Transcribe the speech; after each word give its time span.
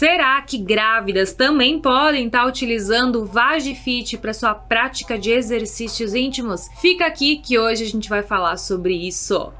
Será 0.00 0.40
que 0.40 0.56
grávidas 0.56 1.34
também 1.34 1.78
podem 1.78 2.24
estar 2.24 2.40
tá 2.40 2.46
utilizando 2.46 3.16
o 3.16 3.26
Vagifit 3.26 4.16
para 4.16 4.32
sua 4.32 4.54
prática 4.54 5.18
de 5.18 5.30
exercícios 5.30 6.14
íntimos? 6.14 6.70
Fica 6.80 7.04
aqui 7.04 7.36
que 7.36 7.58
hoje 7.58 7.84
a 7.84 7.86
gente 7.86 8.08
vai 8.08 8.22
falar 8.22 8.56
sobre 8.56 8.94
isso. 8.94 9.52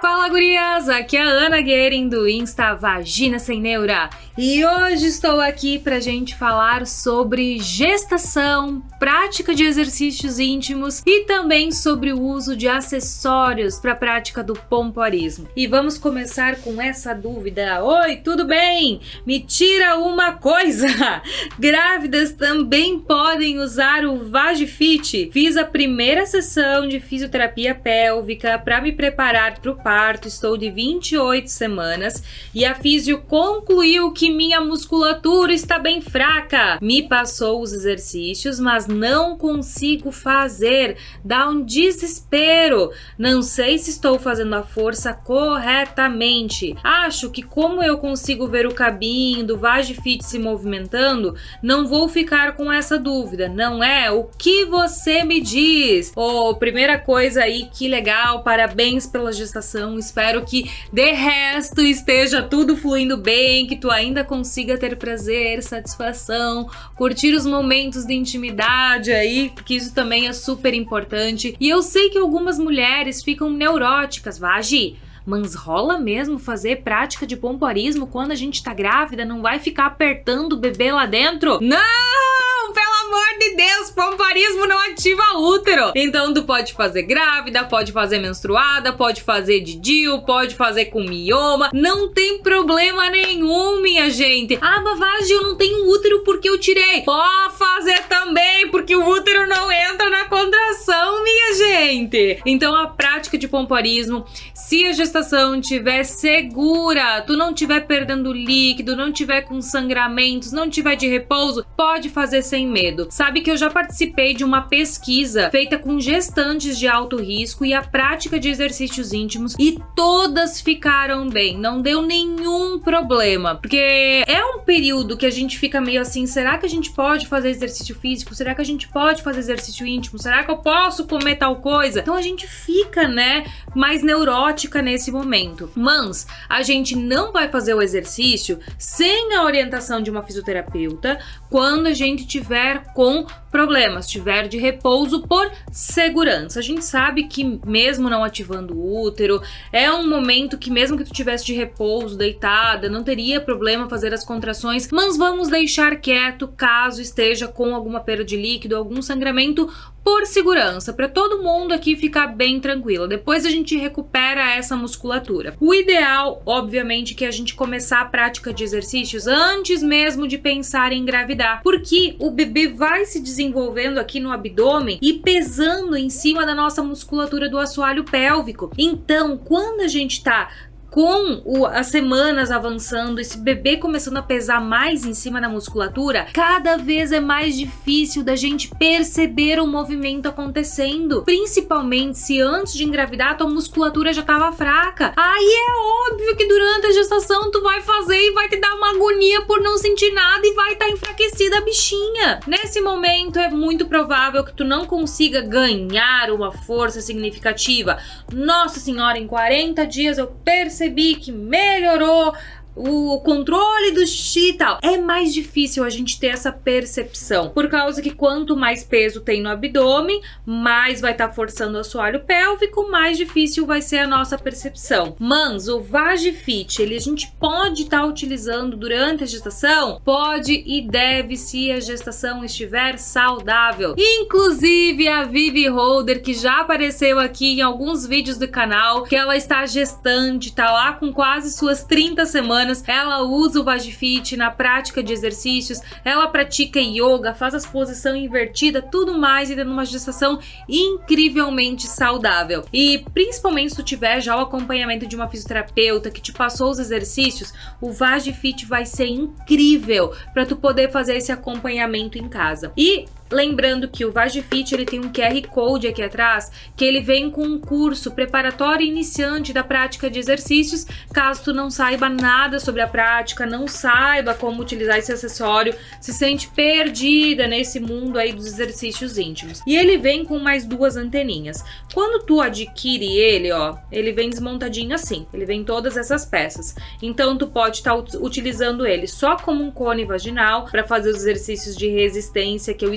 Fala 0.00 0.28
gurias, 0.28 0.88
aqui 0.88 1.16
é 1.16 1.22
a 1.22 1.28
Ana 1.28 1.60
Guerin 1.60 2.08
do 2.08 2.28
Insta 2.28 2.72
Vagina 2.72 3.40
Sem 3.40 3.60
Neura 3.60 4.10
e 4.36 4.64
hoje 4.64 5.08
estou 5.08 5.42
aqui 5.42 5.78
pra 5.78 6.00
gente 6.00 6.34
falar 6.34 6.86
sobre 6.86 7.58
gestação, 7.58 8.82
prática 8.98 9.54
de 9.54 9.62
exercícios 9.62 10.38
íntimos 10.38 11.02
e 11.04 11.24
também 11.24 11.70
sobre 11.70 12.14
o 12.14 12.20
uso 12.20 12.56
de 12.56 12.66
acessórios 12.66 13.78
para 13.78 13.92
a 13.92 13.96
prática 13.96 14.42
do 14.42 14.54
pompoarismo. 14.54 15.48
E 15.54 15.66
vamos 15.66 15.98
começar 15.98 16.56
com 16.62 16.80
essa 16.80 17.12
dúvida. 17.12 17.84
Oi, 17.84 18.16
tudo 18.16 18.46
bem? 18.46 19.02
Me 19.26 19.38
tira 19.38 19.98
uma 19.98 20.32
coisa. 20.32 20.86
Grávidas 21.58 22.32
também 22.32 22.98
podem 22.98 23.58
usar 23.58 24.06
o 24.06 24.30
Vagifit. 24.30 25.28
Fiz 25.30 25.58
a 25.58 25.64
primeira 25.64 26.24
sessão 26.24 26.88
de 26.88 27.00
fisioterapia 27.00 27.74
pélvica 27.74 28.58
para 28.58 28.80
me 28.80 28.92
preparar 28.92 29.58
para 29.58 29.72
o 29.72 29.76
parto. 29.76 30.26
Estou 30.26 30.56
de 30.56 30.70
28 30.70 31.48
semanas 31.50 32.22
e 32.54 32.64
a 32.64 32.74
fisio 32.74 33.20
concluiu 33.20 34.10
que 34.10 34.21
minha 34.30 34.60
musculatura 34.60 35.52
está 35.52 35.78
bem 35.78 36.00
fraca. 36.00 36.78
Me 36.80 37.02
passou 37.02 37.62
os 37.62 37.72
exercícios, 37.72 38.60
mas 38.60 38.86
não 38.86 39.36
consigo 39.36 40.10
fazer. 40.10 40.96
Dá 41.24 41.48
um 41.48 41.64
desespero. 41.64 42.90
Não 43.18 43.42
sei 43.42 43.78
se 43.78 43.90
estou 43.90 44.18
fazendo 44.18 44.54
a 44.54 44.62
força 44.62 45.14
corretamente. 45.14 46.76
Acho 46.82 47.30
que 47.30 47.42
como 47.42 47.82
eu 47.82 47.98
consigo 47.98 48.46
ver 48.46 48.66
o 48.66 48.74
cabinho 48.74 49.44
do 49.44 49.58
Vagifit 49.58 50.24
se 50.24 50.38
movimentando, 50.38 51.34
não 51.62 51.86
vou 51.86 52.08
ficar 52.08 52.56
com 52.56 52.70
essa 52.70 52.98
dúvida. 52.98 53.48
Não 53.48 53.82
é? 53.82 54.10
O 54.10 54.24
que 54.24 54.64
você 54.64 55.24
me 55.24 55.40
diz? 55.40 56.12
Oh, 56.14 56.54
primeira 56.54 56.98
coisa 56.98 57.42
aí, 57.42 57.68
que 57.72 57.88
legal. 57.88 58.42
Parabéns 58.42 59.06
pela 59.06 59.32
gestação. 59.32 59.98
Espero 59.98 60.44
que 60.44 60.70
de 60.92 61.12
resto 61.12 61.80
esteja 61.80 62.42
tudo 62.42 62.76
fluindo 62.76 63.16
bem, 63.16 63.66
que 63.66 63.76
tu 63.76 63.90
ainda 63.90 64.11
ainda 64.12 64.22
consiga 64.22 64.76
ter 64.76 64.96
prazer, 64.96 65.62
satisfação, 65.62 66.68
curtir 66.94 67.34
os 67.34 67.46
momentos 67.46 68.04
de 68.04 68.14
intimidade 68.14 69.10
aí, 69.10 69.50
porque 69.54 69.74
isso 69.74 69.94
também 69.94 70.28
é 70.28 70.32
super 70.32 70.74
importante. 70.74 71.56
E 71.58 71.68
eu 71.68 71.82
sei 71.82 72.10
que 72.10 72.18
algumas 72.18 72.58
mulheres 72.58 73.22
ficam 73.22 73.50
neuróticas, 73.50 74.38
Vagi. 74.38 74.96
Mas 75.24 75.54
rola 75.54 75.98
mesmo 75.98 76.38
fazer 76.38 76.82
prática 76.82 77.26
de 77.26 77.36
pompoarismo 77.36 78.08
quando 78.08 78.32
a 78.32 78.34
gente 78.34 78.62
tá 78.62 78.74
grávida? 78.74 79.24
Não 79.24 79.40
vai 79.40 79.58
ficar 79.60 79.86
apertando 79.86 80.54
o 80.54 80.58
bebê 80.58 80.92
lá 80.92 81.06
dentro? 81.06 81.60
Não! 81.60 82.41
Amor 82.80 83.38
de 83.38 83.56
Deus, 83.56 83.90
pompoarismo 83.90 84.66
não 84.66 84.78
ativa 84.90 85.38
útero. 85.38 85.92
Então 85.94 86.32
tu 86.32 86.44
pode 86.44 86.72
fazer 86.72 87.02
grávida, 87.02 87.64
pode 87.64 87.92
fazer 87.92 88.18
menstruada, 88.18 88.92
pode 88.92 89.22
fazer 89.22 89.60
de 89.60 89.74
DIU, 89.74 90.22
pode 90.22 90.54
fazer 90.54 90.86
com 90.86 91.02
mioma. 91.02 91.70
Não 91.72 92.08
tem 92.08 92.38
problema 92.38 93.10
nenhum, 93.10 93.82
minha 93.82 94.08
gente. 94.10 94.58
Ah, 94.60 94.80
mas 94.80 95.30
eu 95.30 95.42
não 95.42 95.56
tenho 95.56 95.88
útero 95.90 96.22
porque 96.24 96.48
eu 96.48 96.58
tirei. 96.58 97.02
Pode 97.02 97.56
fazer 97.56 98.02
também, 98.08 98.68
porque 98.68 98.94
o 98.94 99.08
útero 99.08 99.46
não 99.46 99.70
entra 99.70 100.08
na 100.10 100.24
contração, 100.24 101.22
minha 101.22 101.54
gente. 101.54 102.40
Então 102.46 102.74
a 102.74 102.86
prática 102.86 103.36
de 103.36 103.48
pompoarismo, 103.48 104.24
se 104.54 104.86
a 104.86 104.92
gestação 104.92 105.56
estiver 105.56 106.04
segura, 106.04 107.20
tu 107.22 107.36
não 107.36 107.50
estiver 107.50 107.86
perdendo 107.86 108.32
líquido, 108.32 108.96
não 108.96 109.12
tiver 109.12 109.42
com 109.42 109.60
sangramentos, 109.60 110.52
não 110.52 110.70
tiver 110.70 110.96
de 110.96 111.08
repouso, 111.08 111.64
pode 111.76 112.08
fazer 112.08 112.42
sem 112.42 112.61
medo 112.66 113.08
sabe 113.10 113.40
que 113.40 113.50
eu 113.50 113.56
já 113.56 113.70
participei 113.70 114.34
de 114.34 114.44
uma 114.44 114.62
pesquisa 114.62 115.50
feita 115.50 115.78
com 115.78 115.98
gestantes 116.00 116.78
de 116.78 116.86
alto 116.88 117.16
risco 117.16 117.64
e 117.64 117.74
a 117.74 117.82
prática 117.82 118.38
de 118.38 118.48
exercícios 118.48 119.12
íntimos 119.12 119.54
e 119.58 119.78
todas 119.94 120.60
ficaram 120.60 121.28
bem, 121.28 121.58
não 121.58 121.80
deu 121.80 122.02
nenhum 122.02 122.78
problema. 122.78 123.56
Porque 123.56 124.24
é 124.26 124.44
um 124.44 124.60
período 124.60 125.16
que 125.16 125.26
a 125.26 125.30
gente 125.30 125.58
fica 125.58 125.80
meio 125.80 126.00
assim: 126.00 126.26
será 126.26 126.58
que 126.58 126.66
a 126.66 126.68
gente 126.68 126.90
pode 126.90 127.26
fazer 127.26 127.50
exercício 127.50 127.94
físico? 127.94 128.34
Será 128.34 128.54
que 128.54 128.60
a 128.60 128.64
gente 128.64 128.88
pode 128.88 129.22
fazer 129.22 129.40
exercício 129.40 129.86
íntimo? 129.86 130.18
Será 130.18 130.44
que 130.44 130.50
eu 130.50 130.58
posso 130.58 131.06
comer 131.06 131.36
tal 131.36 131.56
coisa? 131.56 132.00
Então 132.00 132.14
a 132.14 132.22
gente 132.22 132.46
fica, 132.46 133.06
né, 133.08 133.44
mais 133.74 134.02
neurótica 134.02 134.82
nesse 134.82 135.10
momento. 135.10 135.70
Mas 135.74 136.26
a 136.48 136.62
gente 136.62 136.96
não 136.96 137.32
vai 137.32 137.48
fazer 137.48 137.74
o 137.74 137.82
exercício 137.82 138.58
sem 138.78 139.34
a 139.34 139.44
orientação 139.44 140.00
de 140.00 140.10
uma 140.10 140.22
fisioterapeuta 140.22 141.18
quando 141.50 141.86
a 141.86 141.94
gente 141.94 142.26
tiver 142.26 142.51
com 142.94 143.26
problemas, 143.50 144.08
tiver 144.08 144.48
de 144.48 144.56
repouso 144.56 145.26
por 145.28 145.50
segurança. 145.70 146.58
A 146.58 146.62
gente 146.62 146.84
sabe 146.84 147.24
que 147.24 147.60
mesmo 147.66 148.08
não 148.08 148.24
ativando 148.24 148.74
o 148.74 149.02
útero, 149.02 149.42
é 149.70 149.92
um 149.92 150.08
momento 150.08 150.56
que 150.56 150.70
mesmo 150.70 150.96
que 150.96 151.04
tu 151.04 151.12
tivesse 151.12 151.44
de 151.44 151.52
repouso, 151.52 152.16
deitada, 152.16 152.88
não 152.88 153.04
teria 153.04 153.40
problema 153.40 153.88
fazer 153.88 154.14
as 154.14 154.24
contrações, 154.24 154.88
mas 154.90 155.18
vamos 155.18 155.48
deixar 155.48 155.96
quieto 155.96 156.48
caso 156.48 157.02
esteja 157.02 157.46
com 157.46 157.74
alguma 157.74 158.00
perda 158.00 158.24
de 158.24 158.36
líquido, 158.36 158.74
algum 158.74 159.02
sangramento 159.02 159.68
por 160.04 160.26
segurança, 160.26 160.92
para 160.92 161.08
todo 161.08 161.42
mundo 161.42 161.72
aqui 161.72 161.96
ficar 161.96 162.28
bem 162.28 162.60
tranquilo. 162.60 163.06
Depois 163.06 163.46
a 163.46 163.50
gente 163.50 163.76
recupera 163.76 164.54
essa 164.54 164.76
musculatura. 164.76 165.54
O 165.60 165.74
ideal, 165.74 166.42
obviamente, 166.44 167.14
que 167.14 167.24
a 167.24 167.30
gente 167.30 167.54
começar 167.54 168.00
a 168.00 168.06
prática 168.06 168.52
de 168.52 168.64
exercícios 168.64 169.26
antes 169.26 169.82
mesmo 169.82 170.26
de 170.26 170.38
pensar 170.38 170.92
em 170.92 171.02
engravidar, 171.02 171.62
porque 171.62 172.16
o 172.18 172.30
bebê 172.30 172.68
vai 172.68 173.04
se 173.04 173.20
desenvolvendo 173.20 173.98
aqui 173.98 174.18
no 174.18 174.32
abdômen 174.32 174.98
e 175.00 175.14
pesando 175.14 175.96
em 175.96 176.10
cima 176.10 176.44
da 176.44 176.54
nossa 176.54 176.82
musculatura 176.82 177.48
do 177.48 177.58
assoalho 177.58 178.04
pélvico. 178.04 178.70
Então, 178.76 179.36
quando 179.36 179.80
a 179.80 179.88
gente 179.88 180.22
tá 180.22 180.50
com 180.92 181.40
o, 181.46 181.64
as 181.64 181.86
semanas 181.86 182.50
avançando, 182.50 183.18
esse 183.18 183.38
bebê 183.38 183.78
começando 183.78 184.18
a 184.18 184.22
pesar 184.22 184.60
mais 184.60 185.06
em 185.06 185.14
cima 185.14 185.40
da 185.40 185.48
musculatura, 185.48 186.26
cada 186.34 186.76
vez 186.76 187.12
é 187.12 187.18
mais 187.18 187.56
difícil 187.56 188.22
da 188.22 188.36
gente 188.36 188.68
perceber 188.76 189.58
o 189.58 189.66
movimento 189.66 190.28
acontecendo. 190.28 191.22
Principalmente 191.22 192.18
se 192.18 192.42
antes 192.42 192.74
de 192.74 192.84
engravidar 192.84 193.38
tua 193.38 193.48
musculatura 193.48 194.12
já 194.12 194.20
estava 194.20 194.52
fraca. 194.52 195.14
Aí 195.16 195.56
é 195.66 196.12
óbvio 196.12 196.36
que 196.36 196.46
durante 196.46 196.88
a 196.88 196.92
gestação 196.92 197.50
tu 197.50 197.62
vai 197.62 197.80
fazer 197.80 198.18
e 198.18 198.32
vai 198.32 198.50
te 198.50 198.60
dar 198.60 198.74
uma 198.74 198.90
agonia 198.90 199.40
por 199.46 199.62
não 199.62 199.78
sentir 199.78 200.12
nada 200.12 200.46
e 200.46 200.52
vai 200.52 200.74
estar 200.74 200.84
tá 200.84 200.90
enfraquecida 200.90 201.56
a 201.56 201.62
bichinha. 201.62 202.40
Nesse 202.46 202.82
momento 202.82 203.38
é 203.38 203.48
muito 203.48 203.86
provável 203.86 204.44
que 204.44 204.54
tu 204.54 204.62
não 204.62 204.84
consiga 204.84 205.40
ganhar 205.40 206.30
uma 206.30 206.52
força 206.52 207.00
significativa. 207.00 207.96
Nossa 208.30 208.78
senhora, 208.78 209.16
em 209.16 209.26
40 209.26 209.86
dias 209.86 210.18
eu 210.18 210.26
percebi 210.26 210.81
percebi 210.82 211.14
que 211.14 211.30
melhorou 211.30 212.34
o 212.74 213.20
controle 213.20 213.92
do 213.92 214.06
xixi 214.06 214.50
e 214.50 214.52
tal. 214.54 214.78
É 214.82 214.98
mais 214.98 215.32
difícil 215.32 215.84
a 215.84 215.90
gente 215.90 216.18
ter 216.18 216.28
essa 216.28 216.52
percepção, 216.52 217.50
por 217.50 217.68
causa 217.68 218.02
que 218.02 218.10
quanto 218.10 218.56
mais 218.56 218.82
peso 218.84 219.20
tem 219.20 219.42
no 219.42 219.50
abdômen, 219.50 220.20
mais 220.44 221.00
vai 221.00 221.12
estar 221.12 221.28
tá 221.28 221.34
forçando 221.34 221.76
o 221.76 221.80
assoalho 221.80 222.20
pélvico, 222.20 222.90
mais 222.90 223.16
difícil 223.16 223.66
vai 223.66 223.82
ser 223.82 223.98
a 223.98 224.06
nossa 224.06 224.38
percepção. 224.38 225.16
Mas 225.18 225.68
o 225.68 225.80
Vagifit, 225.80 226.80
ele 226.80 226.96
a 226.96 227.00
gente 227.00 227.32
pode 227.38 227.82
estar 227.82 228.00
tá 228.00 228.06
utilizando 228.06 228.76
durante 228.76 229.24
a 229.24 229.26
gestação? 229.26 230.00
Pode 230.04 230.62
e 230.66 230.82
deve 230.82 231.36
se 231.36 231.70
a 231.70 231.80
gestação 231.80 232.44
estiver 232.44 232.98
saudável. 232.98 233.94
Inclusive 233.98 235.08
a 235.08 235.24
Vivi 235.24 235.68
Holder, 235.68 236.22
que 236.22 236.34
já 236.34 236.60
apareceu 236.60 237.18
aqui 237.18 237.58
em 237.58 237.62
alguns 237.62 238.06
vídeos 238.06 238.38
do 238.38 238.48
canal, 238.48 239.04
que 239.04 239.16
ela 239.16 239.36
está 239.36 239.64
gestante, 239.66 240.54
tá 240.54 240.70
lá 240.70 240.92
com 240.92 241.12
quase 241.12 241.52
suas 241.52 241.84
30 241.84 242.24
semanas 242.26 242.61
Ela 242.86 243.22
usa 243.22 243.60
o 243.60 243.64
Vagifit 243.64 244.36
na 244.36 244.50
prática 244.50 245.02
de 245.02 245.12
exercícios, 245.12 245.80
ela 246.04 246.28
pratica 246.28 246.80
yoga, 246.80 247.34
faz 247.34 247.54
as 247.54 247.66
posição 247.66 248.14
invertida, 248.14 248.82
tudo 248.82 249.18
mais 249.18 249.50
e 249.50 249.56
tendo 249.56 249.72
uma 249.72 249.84
gestação 249.84 250.38
incrivelmente 250.68 251.86
saudável. 251.86 252.64
E 252.72 253.04
principalmente 253.12 253.70
se 253.70 253.76
tu 253.76 253.82
tiver 253.82 254.20
já 254.20 254.36
o 254.36 254.40
acompanhamento 254.40 255.06
de 255.06 255.16
uma 255.16 255.28
fisioterapeuta 255.28 256.10
que 256.10 256.20
te 256.20 256.32
passou 256.32 256.70
os 256.70 256.78
exercícios, 256.78 257.52
o 257.80 257.90
Vagifit 257.90 258.66
vai 258.66 258.84
ser 258.86 259.06
incrível 259.06 260.12
para 260.32 260.46
tu 260.46 260.56
poder 260.56 260.90
fazer 260.90 261.16
esse 261.16 261.32
acompanhamento 261.32 262.18
em 262.18 262.28
casa. 262.28 262.72
E 262.76 263.06
Lembrando 263.32 263.88
que 263.88 264.04
o 264.04 264.12
Vagifit 264.12 264.74
ele 264.74 264.84
tem 264.84 265.00
um 265.00 265.10
QR 265.10 265.40
Code 265.48 265.88
aqui 265.88 266.02
atrás, 266.02 266.52
que 266.76 266.84
ele 266.84 267.00
vem 267.00 267.30
com 267.30 267.42
um 267.42 267.58
curso 267.58 268.10
preparatório 268.10 268.86
iniciante 268.86 269.52
da 269.52 269.64
prática 269.64 270.10
de 270.10 270.18
exercícios, 270.18 270.86
caso 271.12 271.44
tu 271.44 271.54
não 271.54 271.70
saiba 271.70 272.10
nada 272.10 272.60
sobre 272.60 272.82
a 272.82 272.86
prática, 272.86 273.46
não 273.46 273.66
saiba 273.66 274.34
como 274.34 274.60
utilizar 274.60 274.98
esse 274.98 275.10
acessório, 275.10 275.74
se 275.98 276.12
sente 276.12 276.48
perdida 276.48 277.46
nesse 277.46 277.80
mundo 277.80 278.18
aí 278.18 278.32
dos 278.32 278.46
exercícios 278.46 279.16
íntimos. 279.16 279.62
E 279.66 279.76
ele 279.76 279.96
vem 279.96 280.24
com 280.24 280.38
mais 280.38 280.66
duas 280.66 280.96
anteninhas. 280.96 281.64
Quando 281.94 282.24
tu 282.24 282.40
adquire 282.40 283.16
ele, 283.16 283.50
ó, 283.50 283.76
ele 283.90 284.12
vem 284.12 284.28
desmontadinho 284.28 284.94
assim, 284.94 285.26
ele 285.32 285.46
vem 285.46 285.64
todas 285.64 285.96
essas 285.96 286.26
peças. 286.26 286.74
Então 287.00 287.38
tu 287.38 287.46
pode 287.46 287.78
estar 287.78 287.96
tá 287.96 288.18
utilizando 288.18 288.86
ele 288.86 289.06
só 289.06 289.36
como 289.36 289.64
um 289.64 289.70
cone 289.70 290.04
vaginal 290.04 290.66
para 290.66 290.84
fazer 290.84 291.10
os 291.10 291.16
exercícios 291.16 291.76
de 291.76 291.88
resistência 291.88 292.74
que 292.74 292.84
eu 292.84 292.92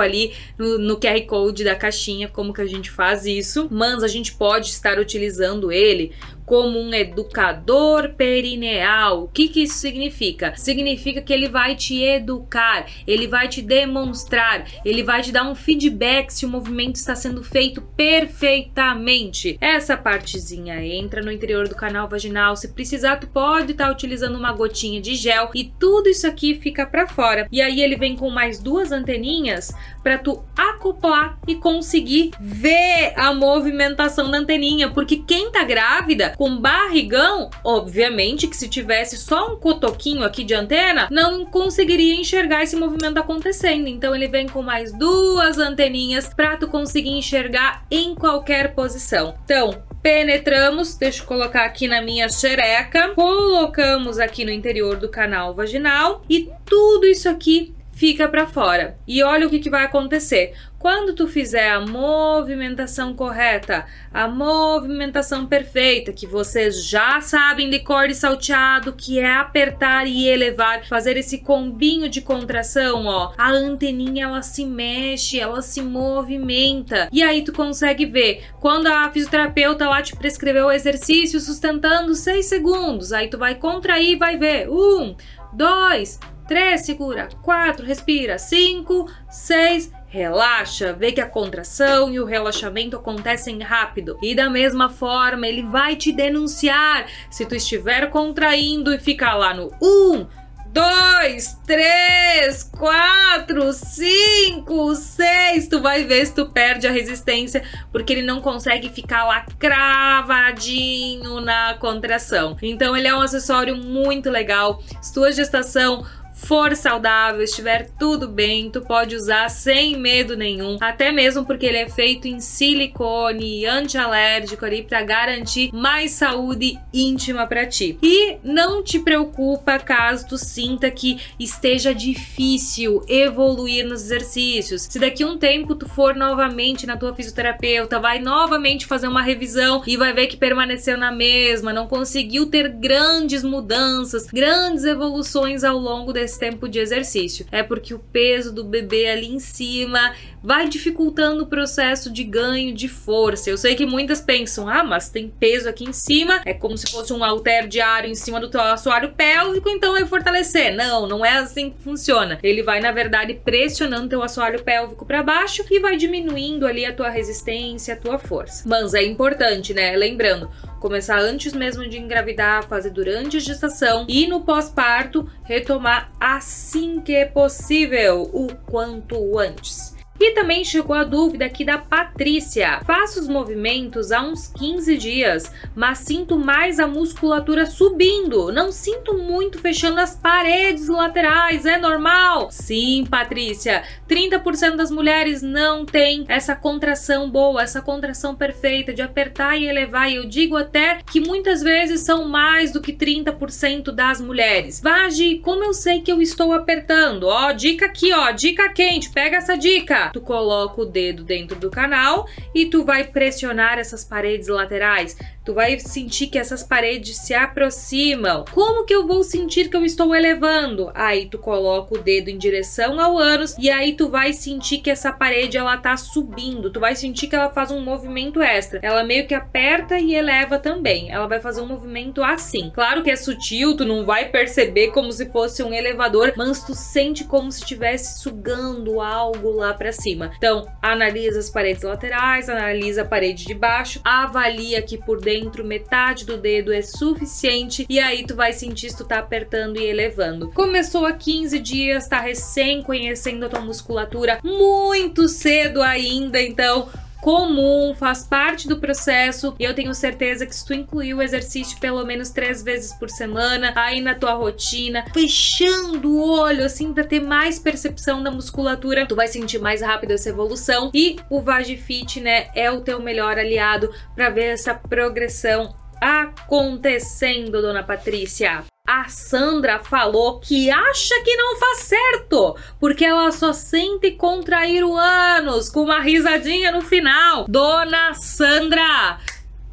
ali 0.00 0.32
no, 0.58 0.78
no 0.78 0.96
QR 0.98 1.20
Code 1.26 1.64
da 1.64 1.74
caixinha 1.74 2.28
como 2.28 2.52
que 2.52 2.60
a 2.60 2.66
gente 2.66 2.90
faz 2.90 3.26
isso. 3.26 3.68
Mas 3.70 4.02
a 4.02 4.08
gente 4.08 4.32
pode 4.32 4.68
estar 4.68 4.98
utilizando 4.98 5.70
ele 5.70 6.12
como 6.44 6.78
um 6.78 6.92
educador 6.92 8.10
perineal. 8.10 9.24
O 9.24 9.28
que, 9.28 9.48
que 9.48 9.62
isso 9.62 9.78
significa? 9.78 10.54
Significa 10.56 11.20
que 11.22 11.32
ele 11.32 11.48
vai 11.48 11.74
te 11.74 12.02
educar, 12.02 12.86
ele 13.06 13.26
vai 13.26 13.48
te 13.48 13.62
demonstrar, 13.62 14.66
ele 14.84 15.02
vai 15.02 15.22
te 15.22 15.32
dar 15.32 15.48
um 15.48 15.54
feedback 15.54 16.30
se 16.30 16.44
o 16.44 16.48
movimento 16.48 16.96
está 16.96 17.14
sendo 17.14 17.42
feito 17.42 17.82
perfeitamente. 17.96 19.56
Essa 19.60 19.96
partezinha 19.96 20.84
entra 20.84 21.22
no 21.22 21.32
interior 21.32 21.68
do 21.68 21.74
canal 21.74 22.08
vaginal. 22.08 22.56
Se 22.56 22.68
precisar, 22.68 23.16
tu 23.16 23.26
pode 23.26 23.72
estar 23.72 23.86
tá 23.86 23.92
utilizando 23.92 24.36
uma 24.36 24.52
gotinha 24.52 25.00
de 25.00 25.14
gel 25.14 25.50
e 25.54 25.64
tudo 25.64 26.08
isso 26.08 26.26
aqui 26.26 26.54
fica 26.54 26.86
para 26.86 27.06
fora. 27.06 27.48
E 27.50 27.60
aí 27.60 27.80
ele 27.80 27.96
vem 27.96 28.16
com 28.16 28.30
mais 28.30 28.58
duas 28.58 28.92
anteninhas 28.92 29.72
para 30.02 30.18
tu 30.18 30.42
acoplar 30.56 31.38
e 31.46 31.54
conseguir 31.54 32.32
ver 32.40 33.12
a 33.16 33.32
movimentação 33.32 34.30
da 34.30 34.38
anteninha, 34.38 34.90
porque 34.90 35.16
quem 35.16 35.50
tá 35.50 35.62
grávida 35.64 36.34
com 36.42 36.58
barrigão, 36.58 37.50
obviamente 37.62 38.48
que 38.48 38.56
se 38.56 38.68
tivesse 38.68 39.16
só 39.16 39.52
um 39.52 39.56
cotoquinho 39.56 40.24
aqui 40.24 40.42
de 40.42 40.52
antena, 40.52 41.06
não 41.08 41.44
conseguiria 41.44 42.16
enxergar 42.16 42.64
esse 42.64 42.74
movimento 42.74 43.18
acontecendo. 43.18 43.86
Então 43.86 44.12
ele 44.12 44.26
vem 44.26 44.48
com 44.48 44.60
mais 44.60 44.92
duas 44.92 45.58
anteninhas 45.58 46.34
para 46.34 46.56
tu 46.56 46.66
conseguir 46.66 47.10
enxergar 47.10 47.84
em 47.88 48.16
qualquer 48.16 48.74
posição. 48.74 49.36
Então, 49.44 49.84
penetramos, 50.02 50.96
deixa 50.96 51.22
eu 51.22 51.26
colocar 51.28 51.64
aqui 51.64 51.86
na 51.86 52.02
minha 52.02 52.28
xereca, 52.28 53.10
colocamos 53.14 54.18
aqui 54.18 54.44
no 54.44 54.50
interior 54.50 54.96
do 54.96 55.08
canal 55.08 55.54
vaginal 55.54 56.24
e 56.28 56.50
tudo 56.66 57.06
isso 57.06 57.28
aqui 57.28 57.72
fica 58.02 58.26
para 58.26 58.48
fora. 58.48 58.96
E 59.06 59.22
olha 59.22 59.46
o 59.46 59.50
que, 59.50 59.60
que 59.60 59.70
vai 59.70 59.84
acontecer. 59.84 60.54
Quando 60.76 61.14
tu 61.14 61.28
fizer 61.28 61.70
a 61.70 61.78
movimentação 61.78 63.14
correta, 63.14 63.86
a 64.12 64.26
movimentação 64.26 65.46
perfeita, 65.46 66.12
que 66.12 66.26
vocês 66.26 66.84
já 66.84 67.20
sabem 67.20 67.70
de 67.70 67.78
cor 67.78 68.10
e 68.10 68.14
salteado, 68.16 68.92
que 68.92 69.20
é 69.20 69.32
apertar 69.32 70.08
e 70.08 70.26
elevar, 70.26 70.84
fazer 70.88 71.16
esse 71.16 71.38
combinho 71.38 72.08
de 72.08 72.20
contração, 72.20 73.06
ó, 73.06 73.32
a 73.38 73.52
anteninha 73.52 74.24
ela 74.24 74.42
se 74.42 74.66
mexe, 74.66 75.38
ela 75.38 75.62
se 75.62 75.80
movimenta. 75.80 77.08
E 77.12 77.22
aí 77.22 77.44
tu 77.44 77.52
consegue 77.52 78.04
ver 78.04 78.46
quando 78.60 78.88
a 78.88 79.08
fisioterapeuta 79.12 79.88
lá 79.88 80.02
te 80.02 80.16
prescreveu 80.16 80.66
o 80.66 80.72
exercício 80.72 81.38
sustentando 81.38 82.16
6 82.16 82.46
segundos, 82.46 83.12
aí 83.12 83.28
tu 83.28 83.38
vai 83.38 83.54
contrair 83.54 84.14
e 84.14 84.16
vai 84.16 84.36
ver. 84.36 84.68
Um, 84.68 85.14
dois, 85.52 86.18
3, 86.46 86.80
segura. 86.80 87.28
4, 87.42 87.84
respira. 87.84 88.38
5, 88.38 89.10
6, 89.30 89.92
relaxa. 90.08 90.92
Vê 90.92 91.12
que 91.12 91.20
a 91.20 91.28
contração 91.28 92.12
e 92.12 92.20
o 92.20 92.24
relaxamento 92.24 92.96
acontecem 92.96 93.60
rápido. 93.60 94.18
E 94.22 94.34
da 94.34 94.50
mesma 94.50 94.88
forma, 94.88 95.46
ele 95.46 95.62
vai 95.62 95.96
te 95.96 96.12
denunciar 96.12 97.06
se 97.30 97.46
tu 97.46 97.54
estiver 97.54 98.10
contraindo 98.10 98.92
e 98.92 98.98
ficar 98.98 99.34
lá 99.34 99.54
no 99.54 99.72
1, 99.82 100.26
dois, 100.72 101.58
três, 101.66 102.62
quatro, 102.64 103.72
cinco, 103.74 104.94
seis. 104.94 105.68
Tu 105.68 105.80
vai 105.80 106.04
ver 106.04 106.26
se 106.26 106.34
tu 106.34 106.46
perde 106.46 106.86
a 106.86 106.90
resistência, 106.90 107.62
porque 107.92 108.12
ele 108.12 108.22
não 108.22 108.40
consegue 108.40 108.88
ficar 108.88 109.24
lá 109.24 109.44
cravadinho 109.58 111.40
na 111.40 111.74
contração. 111.74 112.56
Então, 112.62 112.96
ele 112.96 113.06
é 113.06 113.14
um 113.14 113.20
acessório 113.20 113.76
muito 113.76 114.30
legal. 114.30 114.82
Se 115.00 115.12
tua 115.12 115.30
gestação 115.30 116.04
for 116.46 116.74
saudável, 116.76 117.42
estiver 117.42 117.88
tudo 117.98 118.28
bem, 118.28 118.70
tu 118.70 118.80
pode 118.80 119.14
usar 119.14 119.48
sem 119.48 119.96
medo 119.96 120.36
nenhum, 120.36 120.76
até 120.80 121.12
mesmo 121.12 121.44
porque 121.44 121.66
ele 121.66 121.78
é 121.78 121.88
feito 121.88 122.26
em 122.26 122.40
silicone 122.40 123.60
e 123.60 123.66
antialérgico 123.66 124.64
ali 124.64 124.82
para 124.82 125.02
garantir 125.02 125.70
mais 125.72 126.12
saúde 126.12 126.78
íntima 126.92 127.46
para 127.46 127.66
ti. 127.66 127.98
E 128.02 128.36
não 128.42 128.82
te 128.82 128.98
preocupa 128.98 129.78
caso 129.78 130.28
tu 130.28 130.38
sinta 130.38 130.90
que 130.90 131.18
esteja 131.38 131.94
difícil 131.94 133.02
evoluir 133.08 133.86
nos 133.86 134.02
exercícios. 134.02 134.82
Se 134.82 134.98
daqui 134.98 135.24
um 135.24 135.38
tempo 135.38 135.74
tu 135.74 135.88
for 135.88 136.14
novamente 136.14 136.86
na 136.86 136.96
tua 136.96 137.14
fisioterapeuta, 137.14 138.00
vai 138.00 138.18
novamente 138.18 138.86
fazer 138.86 139.08
uma 139.08 139.22
revisão 139.22 139.82
e 139.86 139.96
vai 139.96 140.12
ver 140.12 140.26
que 140.26 140.36
permaneceu 140.36 140.98
na 140.98 141.12
mesma, 141.12 141.72
não 141.72 141.86
conseguiu 141.86 142.46
ter 142.46 142.68
grandes 142.68 143.42
mudanças, 143.42 144.26
grandes 144.26 144.84
evoluções 144.84 145.64
ao 145.64 145.78
longo 145.78 146.12
desse 146.12 146.31
tempo 146.38 146.68
de 146.68 146.78
exercício. 146.78 147.46
É 147.50 147.62
porque 147.62 147.94
o 147.94 147.98
peso 147.98 148.52
do 148.52 148.64
bebê 148.64 149.08
ali 149.08 149.28
em 149.28 149.38
cima 149.38 150.14
vai 150.42 150.68
dificultando 150.68 151.44
o 151.44 151.46
processo 151.46 152.12
de 152.12 152.24
ganho 152.24 152.74
de 152.74 152.88
força. 152.88 153.48
Eu 153.48 153.56
sei 153.56 153.74
que 153.74 153.86
muitas 153.86 154.20
pensam, 154.20 154.68
ah, 154.68 154.82
mas 154.82 155.08
tem 155.08 155.28
peso 155.28 155.68
aqui 155.68 155.84
em 155.84 155.92
cima, 155.92 156.40
é 156.44 156.52
como 156.52 156.76
se 156.76 156.90
fosse 156.90 157.12
um 157.12 157.22
halter 157.22 157.68
diário 157.68 158.10
em 158.10 158.14
cima 158.14 158.40
do 158.40 158.50
teu 158.50 158.60
assoalho 158.60 159.12
pélvico, 159.12 159.68
então 159.68 159.92
vai 159.92 160.04
fortalecer. 160.06 160.74
Não, 160.74 161.06
não 161.06 161.24
é 161.24 161.38
assim 161.38 161.70
que 161.70 161.82
funciona. 161.82 162.38
Ele 162.42 162.62
vai, 162.62 162.80
na 162.80 162.90
verdade, 162.90 163.34
pressionando 163.34 164.08
teu 164.08 164.22
assoalho 164.22 164.62
pélvico 164.62 165.06
para 165.06 165.22
baixo 165.22 165.64
e 165.70 165.78
vai 165.78 165.96
diminuindo 165.96 166.66
ali 166.66 166.84
a 166.84 166.92
tua 166.92 167.08
resistência, 167.08 167.94
a 167.94 167.96
tua 167.96 168.18
força. 168.18 168.68
Mas 168.68 168.94
é 168.94 169.04
importante, 169.04 169.72
né? 169.72 169.96
Lembrando, 169.96 170.50
começar 170.82 171.20
antes 171.20 171.52
mesmo 171.52 171.88
de 171.88 171.96
engravidar, 171.96 172.66
fazer 172.66 172.90
durante 172.90 173.36
a 173.36 173.40
gestação 173.40 174.04
e 174.08 174.26
no 174.26 174.40
pós-parto 174.40 175.30
retomar 175.44 176.10
assim 176.18 177.00
que 177.00 177.24
possível, 177.24 178.28
o 178.32 178.48
quanto 178.66 179.38
antes. 179.38 179.91
E 180.20 180.32
também 180.34 180.64
chegou 180.64 180.94
a 180.94 181.04
dúvida 181.04 181.46
aqui 181.46 181.64
da 181.64 181.78
Patrícia. 181.78 182.80
Faço 182.84 183.20
os 183.20 183.26
movimentos 183.26 184.12
há 184.12 184.22
uns 184.22 184.46
15 184.46 184.96
dias, 184.96 185.52
mas 185.74 185.98
sinto 185.98 186.38
mais 186.38 186.78
a 186.78 186.86
musculatura 186.86 187.66
subindo. 187.66 188.52
Não 188.52 188.70
sinto 188.70 189.18
muito 189.18 189.58
fechando 189.58 190.00
as 190.00 190.14
paredes 190.14 190.86
laterais, 190.86 191.66
é 191.66 191.76
normal? 191.76 192.50
Sim, 192.50 193.04
Patrícia. 193.10 193.82
30% 194.08 194.76
das 194.76 194.90
mulheres 194.90 195.42
não 195.42 195.84
tem 195.84 196.24
essa 196.28 196.54
contração 196.54 197.28
boa, 197.30 197.62
essa 197.62 197.80
contração 197.80 198.34
perfeita 198.34 198.92
de 198.92 199.02
apertar 199.02 199.56
e 199.56 199.66
elevar. 199.66 200.10
E 200.10 200.16
eu 200.16 200.28
digo 200.28 200.56
até 200.56 200.98
que 201.04 201.20
muitas 201.20 201.62
vezes 201.62 202.02
são 202.02 202.28
mais 202.28 202.70
do 202.70 202.80
que 202.80 202.92
30% 202.92 203.90
das 203.90 204.20
mulheres. 204.20 204.80
Vagi, 204.80 205.38
como 205.38 205.64
eu 205.64 205.72
sei 205.72 206.00
que 206.00 206.12
eu 206.12 206.20
estou 206.22 206.52
apertando? 206.52 207.24
Ó, 207.24 207.50
dica 207.52 207.86
aqui, 207.86 208.12
ó, 208.12 208.30
dica 208.30 208.68
quente. 208.68 209.10
Pega 209.10 209.38
essa 209.38 209.56
dica 209.56 210.01
tu 210.10 210.20
coloca 210.20 210.80
o 210.80 210.86
dedo 210.86 211.22
dentro 211.22 211.56
do 211.58 211.70
canal 211.70 212.26
e 212.54 212.66
tu 212.66 212.84
vai 212.84 213.04
pressionar 213.04 213.78
essas 213.78 214.04
paredes 214.04 214.48
laterais. 214.48 215.16
Tu 215.44 215.52
vai 215.52 215.76
sentir 215.80 216.28
que 216.28 216.38
essas 216.38 216.62
paredes 216.62 217.18
se 217.18 217.34
aproximam. 217.34 218.44
Como 218.52 218.84
que 218.84 218.94
eu 218.94 219.06
vou 219.06 219.24
sentir 219.24 219.68
que 219.68 219.76
eu 219.76 219.84
estou 219.84 220.14
elevando? 220.14 220.92
Aí 220.94 221.26
tu 221.26 221.36
coloca 221.36 221.96
o 221.96 221.98
dedo 221.98 222.28
em 222.28 222.38
direção 222.38 223.00
ao 223.00 223.18
ânus 223.18 223.56
e 223.58 223.68
aí 223.68 223.94
tu 223.94 224.08
vai 224.08 224.32
sentir 224.32 224.78
que 224.78 224.90
essa 224.90 225.12
parede 225.12 225.58
ela 225.58 225.76
tá 225.76 225.96
subindo. 225.96 226.70
Tu 226.70 226.78
vai 226.78 226.94
sentir 226.94 227.26
que 227.26 227.34
ela 227.34 227.50
faz 227.50 227.72
um 227.72 227.80
movimento 227.80 228.40
extra. 228.40 228.78
Ela 228.82 229.02
meio 229.02 229.26
que 229.26 229.34
aperta 229.34 229.98
e 229.98 230.14
eleva 230.14 230.58
também. 230.58 231.10
Ela 231.10 231.26
vai 231.26 231.40
fazer 231.40 231.60
um 231.60 231.66
movimento 231.66 232.22
assim. 232.22 232.70
Claro 232.72 233.02
que 233.02 233.10
é 233.10 233.16
sutil, 233.16 233.76
tu 233.76 233.84
não 233.84 234.04
vai 234.04 234.28
perceber 234.28 234.92
como 234.92 235.10
se 235.10 235.26
fosse 235.26 235.62
um 235.62 235.74
elevador, 235.74 236.32
mas 236.36 236.62
tu 236.62 236.74
sente 236.74 237.24
como 237.24 237.50
se 237.50 237.60
estivesse 237.60 238.20
sugando 238.20 239.00
algo 239.00 239.50
lá 239.50 239.74
para 239.74 239.91
cima. 239.92 240.32
Então, 240.36 240.66
analisa 240.80 241.38
as 241.38 241.50
paredes 241.50 241.82
laterais, 241.82 242.48
analisa 242.48 243.02
a 243.02 243.04
parede 243.04 243.44
de 243.44 243.54
baixo, 243.54 244.00
avalia 244.04 244.78
aqui 244.78 244.98
por 244.98 245.20
dentro 245.20 245.42
dentro, 245.42 245.64
metade 245.64 246.24
do 246.24 246.36
dedo 246.36 246.72
é 246.72 246.82
suficiente 246.82 247.86
e 247.88 247.98
aí 247.98 248.24
tu 248.24 248.34
vai 248.34 248.52
sentir 248.52 248.90
se 248.90 248.96
tu 248.96 249.04
tá 249.04 249.18
apertando 249.18 249.78
e 249.78 249.84
elevando. 249.84 250.50
Começou 250.50 251.06
há 251.06 251.12
15 251.12 251.58
dias, 251.58 252.06
tá 252.06 252.20
recém 252.20 252.82
conhecendo 252.82 253.46
a 253.46 253.48
tua 253.48 253.60
musculatura, 253.60 254.38
muito 254.42 255.28
cedo 255.28 255.82
ainda, 255.82 256.40
então 256.40 256.88
comum, 257.22 257.94
faz 257.94 258.24
parte 258.24 258.66
do 258.66 258.80
processo 258.80 259.54
e 259.56 259.64
eu 259.64 259.72
tenho 259.72 259.94
certeza 259.94 260.44
que 260.44 260.54
se 260.54 260.66
tu 260.66 260.74
incluir 260.74 261.14
o 261.14 261.22
exercício 261.22 261.78
pelo 261.78 262.04
menos 262.04 262.30
três 262.30 262.64
vezes 262.64 262.92
por 262.92 263.08
semana 263.08 263.72
aí 263.76 264.00
na 264.00 264.16
tua 264.16 264.32
rotina, 264.32 265.04
fechando 265.14 266.10
o 266.10 266.40
olho 266.40 266.64
assim 266.64 266.92
para 266.92 267.04
ter 267.04 267.20
mais 267.20 267.60
percepção 267.60 268.24
da 268.24 268.30
musculatura, 268.30 269.06
tu 269.06 269.14
vai 269.14 269.28
sentir 269.28 269.60
mais 269.60 269.80
rápido 269.80 270.10
essa 270.10 270.30
evolução. 270.30 270.90
E 270.92 271.16
o 271.30 271.40
Vagifit, 271.40 272.20
né, 272.20 272.48
é 272.56 272.70
o 272.72 272.80
teu 272.80 273.00
melhor 273.00 273.38
aliado 273.38 273.88
para 274.16 274.28
ver 274.28 274.46
essa 274.46 274.74
progressão 274.74 275.72
acontecendo, 276.02 277.62
dona 277.62 277.84
Patrícia? 277.84 278.64
A 278.84 279.08
Sandra 279.08 279.78
falou 279.78 280.40
que 280.40 280.68
acha 280.68 281.14
que 281.22 281.36
não 281.36 281.56
faz 281.56 281.78
certo, 281.78 282.56
porque 282.80 283.04
ela 283.04 283.30
só 283.30 283.52
sente 283.52 284.10
contrair 284.10 284.82
o 284.82 284.96
ânus 284.96 285.68
com 285.68 285.82
uma 285.82 286.00
risadinha 286.00 286.72
no 286.72 286.82
final. 286.82 287.46
Dona 287.48 288.12
Sandra, 288.14 289.20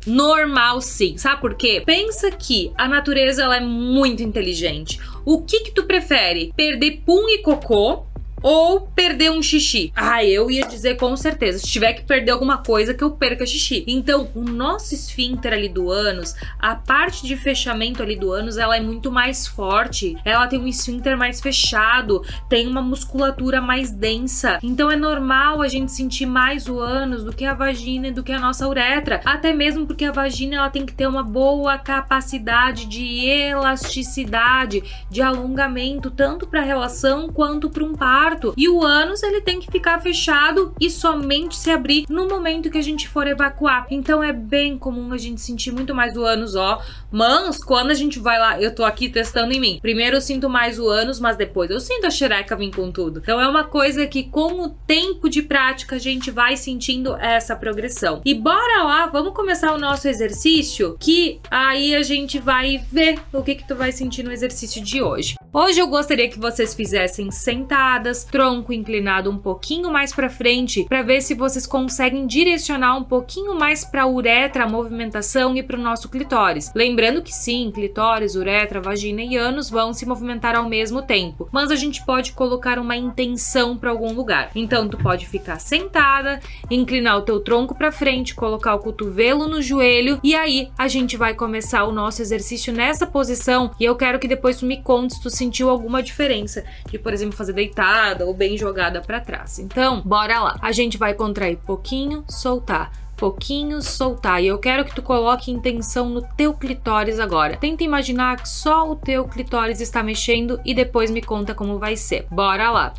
normal 0.05 0.79
sim. 0.81 1.17
Sabe 1.17 1.41
por 1.41 1.55
quê? 1.55 1.81
Pensa 1.83 2.29
que 2.29 2.71
a 2.77 2.87
natureza 2.87 3.41
ela 3.41 3.57
é 3.57 3.61
muito 3.61 4.21
inteligente. 4.21 4.99
O 5.25 5.41
que 5.41 5.61
que 5.61 5.71
tu 5.71 5.85
prefere? 5.85 6.53
Perder 6.55 7.01
pum 7.03 7.27
e 7.27 7.39
cocô 7.39 8.05
ou 8.41 8.81
perder 8.81 9.31
um 9.31 9.41
xixi. 9.41 9.91
Ah, 9.95 10.23
eu 10.23 10.49
ia 10.49 10.65
dizer 10.65 10.95
com 10.95 11.15
certeza, 11.15 11.59
se 11.59 11.67
tiver 11.67 11.93
que 11.93 12.03
perder 12.03 12.31
alguma 12.31 12.57
coisa, 12.57 12.93
que 12.93 13.03
eu 13.03 13.11
perca 13.11 13.45
xixi. 13.45 13.83
Então, 13.87 14.29
o 14.35 14.41
nosso 14.41 14.93
esfíncter 14.93 15.53
ali 15.53 15.69
do 15.69 15.89
ânus, 15.89 16.35
a 16.59 16.75
parte 16.75 17.25
de 17.25 17.35
fechamento 17.35 18.01
ali 18.01 18.15
do 18.15 18.31
ânus, 18.31 18.57
ela 18.57 18.77
é 18.77 18.81
muito 18.81 19.11
mais 19.11 19.47
forte. 19.47 20.17
Ela 20.23 20.47
tem 20.47 20.59
um 20.59 20.67
esfíncter 20.67 21.17
mais 21.17 21.41
fechado, 21.41 22.23
tem 22.47 22.67
uma 22.67 22.81
musculatura 22.81 23.61
mais 23.61 23.91
densa. 23.91 24.59
Então, 24.63 24.91
é 24.91 24.95
normal 24.95 25.61
a 25.61 25.67
gente 25.67 25.91
sentir 25.91 26.25
mais 26.25 26.67
o 26.67 26.79
ânus 26.79 27.23
do 27.23 27.33
que 27.33 27.45
a 27.45 27.53
vagina 27.53 28.07
e 28.07 28.11
do 28.11 28.23
que 28.23 28.31
a 28.31 28.39
nossa 28.39 28.67
uretra. 28.67 29.21
Até 29.25 29.53
mesmo 29.53 29.85
porque 29.85 30.05
a 30.05 30.11
vagina 30.11 30.55
ela 30.55 30.69
tem 30.69 30.85
que 30.85 30.93
ter 30.93 31.07
uma 31.07 31.23
boa 31.23 31.77
capacidade 31.77 32.85
de 32.85 33.25
elasticidade, 33.25 34.83
de 35.09 35.21
alongamento, 35.21 36.11
tanto 36.11 36.47
para 36.47 36.61
relação 36.61 37.29
quanto 37.29 37.69
para 37.69 37.83
um 37.83 37.93
par 37.93 38.28
e 38.57 38.67
o 38.67 38.83
ânus 38.83 39.23
ele 39.23 39.41
tem 39.41 39.59
que 39.59 39.71
ficar 39.71 39.99
fechado 40.01 40.73
e 40.79 40.89
somente 40.89 41.55
se 41.55 41.69
abrir 41.69 42.05
no 42.09 42.27
momento 42.27 42.69
que 42.69 42.77
a 42.77 42.83
gente 42.83 43.07
for 43.07 43.27
evacuar. 43.27 43.87
Então 43.89 44.23
é 44.23 44.33
bem 44.33 44.77
comum 44.77 45.13
a 45.13 45.17
gente 45.17 45.41
sentir 45.41 45.71
muito 45.71 45.93
mais 45.95 46.15
o 46.15 46.23
ânus, 46.23 46.55
ó. 46.55 46.81
Mas 47.11 47.63
quando 47.63 47.91
a 47.91 47.93
gente 47.93 48.19
vai 48.19 48.39
lá, 48.39 48.61
eu 48.61 48.73
tô 48.73 48.83
aqui 48.83 49.09
testando 49.09 49.53
em 49.53 49.59
mim. 49.59 49.79
Primeiro 49.81 50.17
eu 50.17 50.21
sinto 50.21 50.49
mais 50.49 50.79
o 50.79 50.87
ânus, 50.87 51.19
mas 51.19 51.37
depois 51.37 51.69
eu 51.69 51.79
sinto 51.79 52.07
a 52.07 52.11
xereca 52.11 52.55
vir 52.55 52.71
com 52.71 52.91
tudo. 52.91 53.19
Então 53.19 53.39
é 53.39 53.47
uma 53.47 53.63
coisa 53.63 54.05
que 54.05 54.23
com 54.23 54.61
o 54.61 54.69
tempo 54.69 55.29
de 55.29 55.41
prática 55.41 55.95
a 55.95 55.99
gente 55.99 56.31
vai 56.31 56.57
sentindo 56.57 57.15
essa 57.15 57.55
progressão. 57.55 58.21
E 58.25 58.33
bora 58.33 58.83
lá, 58.83 59.07
vamos 59.07 59.33
começar 59.33 59.73
o 59.73 59.79
nosso 59.79 60.07
exercício 60.07 60.97
que 60.99 61.39
aí 61.49 61.95
a 61.95 62.03
gente 62.03 62.39
vai 62.39 62.77
ver 62.91 63.19
o 63.33 63.41
que 63.41 63.55
que 63.55 63.67
tu 63.67 63.75
vai 63.75 63.91
sentir 63.91 64.23
no 64.23 64.31
exercício 64.31 64.83
de 64.83 65.01
hoje. 65.01 65.35
Hoje 65.51 65.79
eu 65.79 65.87
gostaria 65.87 66.29
que 66.29 66.37
vocês 66.37 66.75
fizessem 66.75 67.31
sentadas, 67.31 68.23
tronco 68.23 68.71
inclinado 68.71 69.31
um 69.31 69.37
pouquinho 69.39 69.91
mais 69.91 70.13
para 70.13 70.29
frente, 70.29 70.85
para 70.87 71.01
ver 71.01 71.21
se 71.21 71.33
vocês 71.33 71.65
conseguem 71.65 72.27
direcionar 72.27 72.95
um 72.95 73.03
pouquinho 73.03 73.57
mais 73.57 73.83
para 73.83 74.03
a 74.03 74.07
uretra 74.07 74.65
a 74.65 74.69
movimentação 74.69 75.55
e 75.55 75.63
para 75.63 75.75
o 75.75 75.81
nosso 75.81 76.07
clitóris. 76.07 76.71
Lembrando 76.75 77.23
que 77.23 77.33
sim, 77.33 77.71
clitóris, 77.73 78.35
uretra, 78.35 78.79
vagina 78.79 79.23
e 79.23 79.37
ânus 79.37 79.71
vão 79.71 79.91
se 79.91 80.05
movimentar 80.05 80.55
ao 80.55 80.69
mesmo 80.69 81.01
tempo, 81.01 81.49
mas 81.51 81.71
a 81.71 81.75
gente 81.75 82.05
pode 82.05 82.33
colocar 82.33 82.77
uma 82.77 82.95
intenção 82.95 83.75
para 83.75 83.89
algum 83.89 84.13
lugar. 84.13 84.51
Então 84.53 84.87
tu 84.87 84.99
pode 84.99 85.25
ficar 85.25 85.57
sentada, 85.57 86.39
inclinar 86.69 87.17
o 87.17 87.23
teu 87.23 87.39
tronco 87.39 87.73
para 87.73 87.91
frente, 87.91 88.35
colocar 88.35 88.75
o 88.75 88.79
cotovelo 88.79 89.47
no 89.47 89.63
joelho 89.63 90.19
e 90.23 90.35
aí 90.35 90.69
a 90.77 90.87
gente 90.87 91.17
vai 91.17 91.33
começar 91.33 91.85
o 91.85 91.91
nosso 91.91 92.21
exercício 92.21 92.71
nessa 92.71 93.07
posição 93.07 93.71
e 93.79 93.85
eu 93.85 93.95
quero 93.95 94.19
que 94.19 94.27
depois 94.27 94.59
tu 94.59 94.67
me 94.67 94.79
contes 94.83 95.17
tu 95.17 95.38
sentiu 95.39 95.69
alguma 95.69 96.03
diferença 96.03 96.63
de, 96.89 96.99
por 96.99 97.13
exemplo, 97.13 97.35
fazer 97.35 97.53
deitada 97.53 98.25
ou 98.25 98.33
bem 98.33 98.57
jogada 98.57 99.01
para 99.01 99.19
trás. 99.19 99.57
Então, 99.57 100.01
bora 100.01 100.39
lá. 100.39 100.57
A 100.61 100.71
gente 100.71 100.97
vai 100.97 101.13
contrair 101.13 101.57
pouquinho, 101.57 102.23
soltar 102.27 102.91
pouquinho, 103.19 103.81
soltar. 103.81 104.41
E 104.41 104.47
eu 104.47 104.57
quero 104.57 104.85
que 104.85 104.95
tu 104.95 105.01
coloque 105.01 105.51
intenção 105.51 106.09
no 106.09 106.21
teu 106.21 106.53
clitóris 106.53 107.19
agora. 107.19 107.57
Tenta 107.57 107.83
imaginar 107.83 108.37
que 108.37 108.47
só 108.47 108.89
o 108.89 108.95
teu 108.95 109.27
clitóris 109.27 109.81
está 109.81 110.01
mexendo 110.01 110.59
e 110.63 110.73
depois 110.73 111.11
me 111.11 111.21
conta 111.21 111.53
como 111.53 111.77
vai 111.77 111.97
ser. 111.97 112.25
Bora 112.31 112.71
lá. 112.71 112.93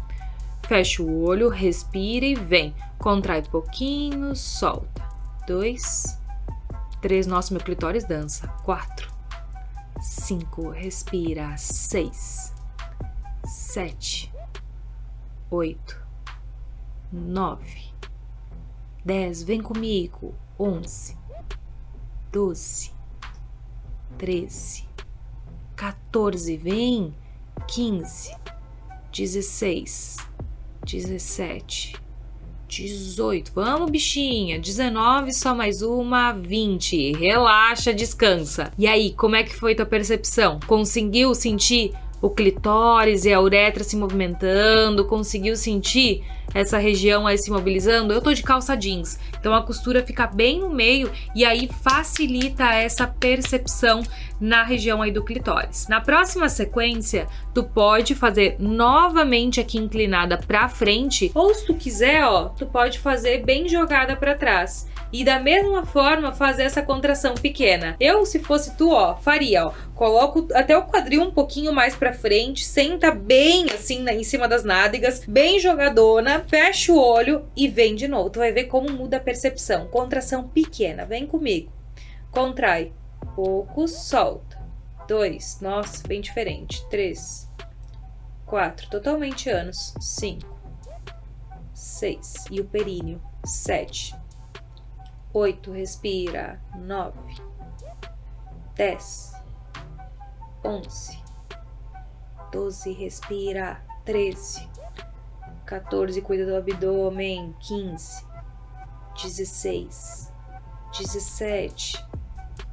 Fecha 0.68 1.02
o 1.02 1.24
olho, 1.24 1.48
respira 1.48 2.26
e 2.26 2.34
vem. 2.34 2.74
Contrai 2.98 3.42
pouquinho, 3.42 4.36
solta. 4.36 5.02
Dois, 5.46 6.18
três. 7.00 7.26
Nossa, 7.26 7.54
meu 7.54 7.62
clitóris 7.62 8.04
dança. 8.04 8.46
Quatro 8.62 9.19
cinco, 10.00 10.70
respira, 10.70 11.56
seis, 11.56 12.54
sete, 13.44 14.32
oito, 15.50 16.00
nove, 17.12 17.92
dez, 19.04 19.42
vem 19.42 19.60
comigo, 19.60 20.34
onze, 20.58 21.16
doze, 22.32 22.92
treze, 24.16 24.88
14, 25.76 26.56
vem, 26.56 27.14
quinze, 27.66 28.34
dezesseis, 29.12 30.16
dezessete 30.84 32.00
18. 32.70 33.52
Vamos, 33.54 33.90
bichinha. 33.90 34.58
19, 34.58 35.32
só 35.32 35.54
mais 35.54 35.82
uma. 35.82 36.32
20. 36.32 37.12
Relaxa, 37.12 37.92
descansa. 37.92 38.72
E 38.78 38.86
aí, 38.86 39.12
como 39.12 39.36
é 39.36 39.42
que 39.42 39.54
foi 39.54 39.74
tua 39.74 39.84
percepção? 39.84 40.60
Conseguiu 40.66 41.34
sentir 41.34 41.92
o 42.20 42.30
clitóris 42.30 43.24
e 43.24 43.32
a 43.32 43.40
uretra 43.40 43.84
se 43.84 43.96
movimentando? 43.96 45.04
Conseguiu 45.06 45.56
sentir 45.56 46.24
essa 46.54 46.78
região 46.78 47.26
aí 47.26 47.38
se 47.38 47.50
mobilizando? 47.50 48.12
Eu 48.12 48.20
tô 48.20 48.32
de 48.32 48.42
calça 48.42 48.76
jeans, 48.76 49.18
então 49.38 49.54
a 49.54 49.62
costura 49.62 50.04
fica 50.04 50.26
bem 50.26 50.60
no 50.60 50.70
meio 50.70 51.10
e 51.34 51.44
aí 51.44 51.68
facilita 51.82 52.64
essa 52.74 53.06
percepção 53.06 54.02
na 54.40 54.62
região 54.62 55.02
aí 55.02 55.12
do 55.12 55.24
clitóris. 55.24 55.86
Na 55.88 56.00
próxima 56.00 56.48
sequência, 56.48 57.26
tu 57.54 57.62
pode 57.62 58.14
fazer 58.14 58.56
novamente 58.58 59.60
aqui 59.60 59.78
inclinada 59.78 60.38
para 60.38 60.68
frente, 60.68 61.30
ou 61.34 61.54
se 61.54 61.66
tu 61.66 61.74
quiser, 61.74 62.24
ó, 62.24 62.48
tu 62.48 62.66
pode 62.66 62.98
fazer 62.98 63.44
bem 63.44 63.68
jogada 63.68 64.16
para 64.16 64.34
trás 64.34 64.88
e 65.12 65.24
da 65.24 65.38
mesma 65.38 65.84
forma 65.84 66.32
fazer 66.32 66.64
essa 66.64 66.82
contração 66.82 67.34
pequena. 67.34 67.96
Eu, 67.98 68.24
se 68.24 68.38
fosse 68.38 68.76
tu, 68.76 68.90
ó, 68.90 69.16
faria, 69.16 69.66
ó, 69.66 69.72
coloco 69.94 70.46
até 70.54 70.76
o 70.76 70.86
quadril 70.86 71.22
um 71.22 71.30
pouquinho 71.30 71.72
mais 71.72 71.94
para 71.94 72.12
frente, 72.12 72.64
senta 72.64 73.10
bem 73.10 73.66
assim 73.72 74.08
em 74.08 74.24
cima 74.24 74.46
das 74.46 74.64
nádegas, 74.64 75.24
bem 75.26 75.58
jogadona, 75.58 76.44
fecha 76.48 76.92
o 76.92 76.98
olho 76.98 77.44
e 77.56 77.68
vem 77.68 77.94
de 77.94 78.06
novo. 78.06 78.30
Tu 78.30 78.38
vai 78.38 78.52
ver 78.52 78.64
como 78.64 78.90
muda 78.90 79.16
a 79.16 79.20
percepção. 79.20 79.88
Contração 79.88 80.48
pequena, 80.48 81.04
vem 81.04 81.26
comigo. 81.26 81.72
Contrai, 82.30 82.92
pouco, 83.34 83.88
solta. 83.88 84.58
Dois, 85.08 85.58
nossa, 85.60 86.06
bem 86.06 86.20
diferente. 86.20 86.86
Três, 86.88 87.50
quatro, 88.46 88.88
totalmente 88.88 89.50
anos. 89.50 89.92
Cinco, 90.00 90.56
seis 91.74 92.44
e 92.50 92.60
o 92.60 92.64
períneo. 92.64 93.20
Sete, 93.44 94.14
oito, 95.32 95.70
respira, 95.70 96.60
nove, 96.74 97.36
dez, 98.74 99.32
onze, 100.64 101.18
doze, 102.52 102.92
respira, 102.92 103.80
treze, 104.04 104.68
14, 105.66 106.20
cuida 106.22 106.44
do 106.46 106.56
abdômen, 106.56 107.54
quinze, 107.60 108.24
dezesseis, 109.14 110.32
dezessete, 110.96 112.04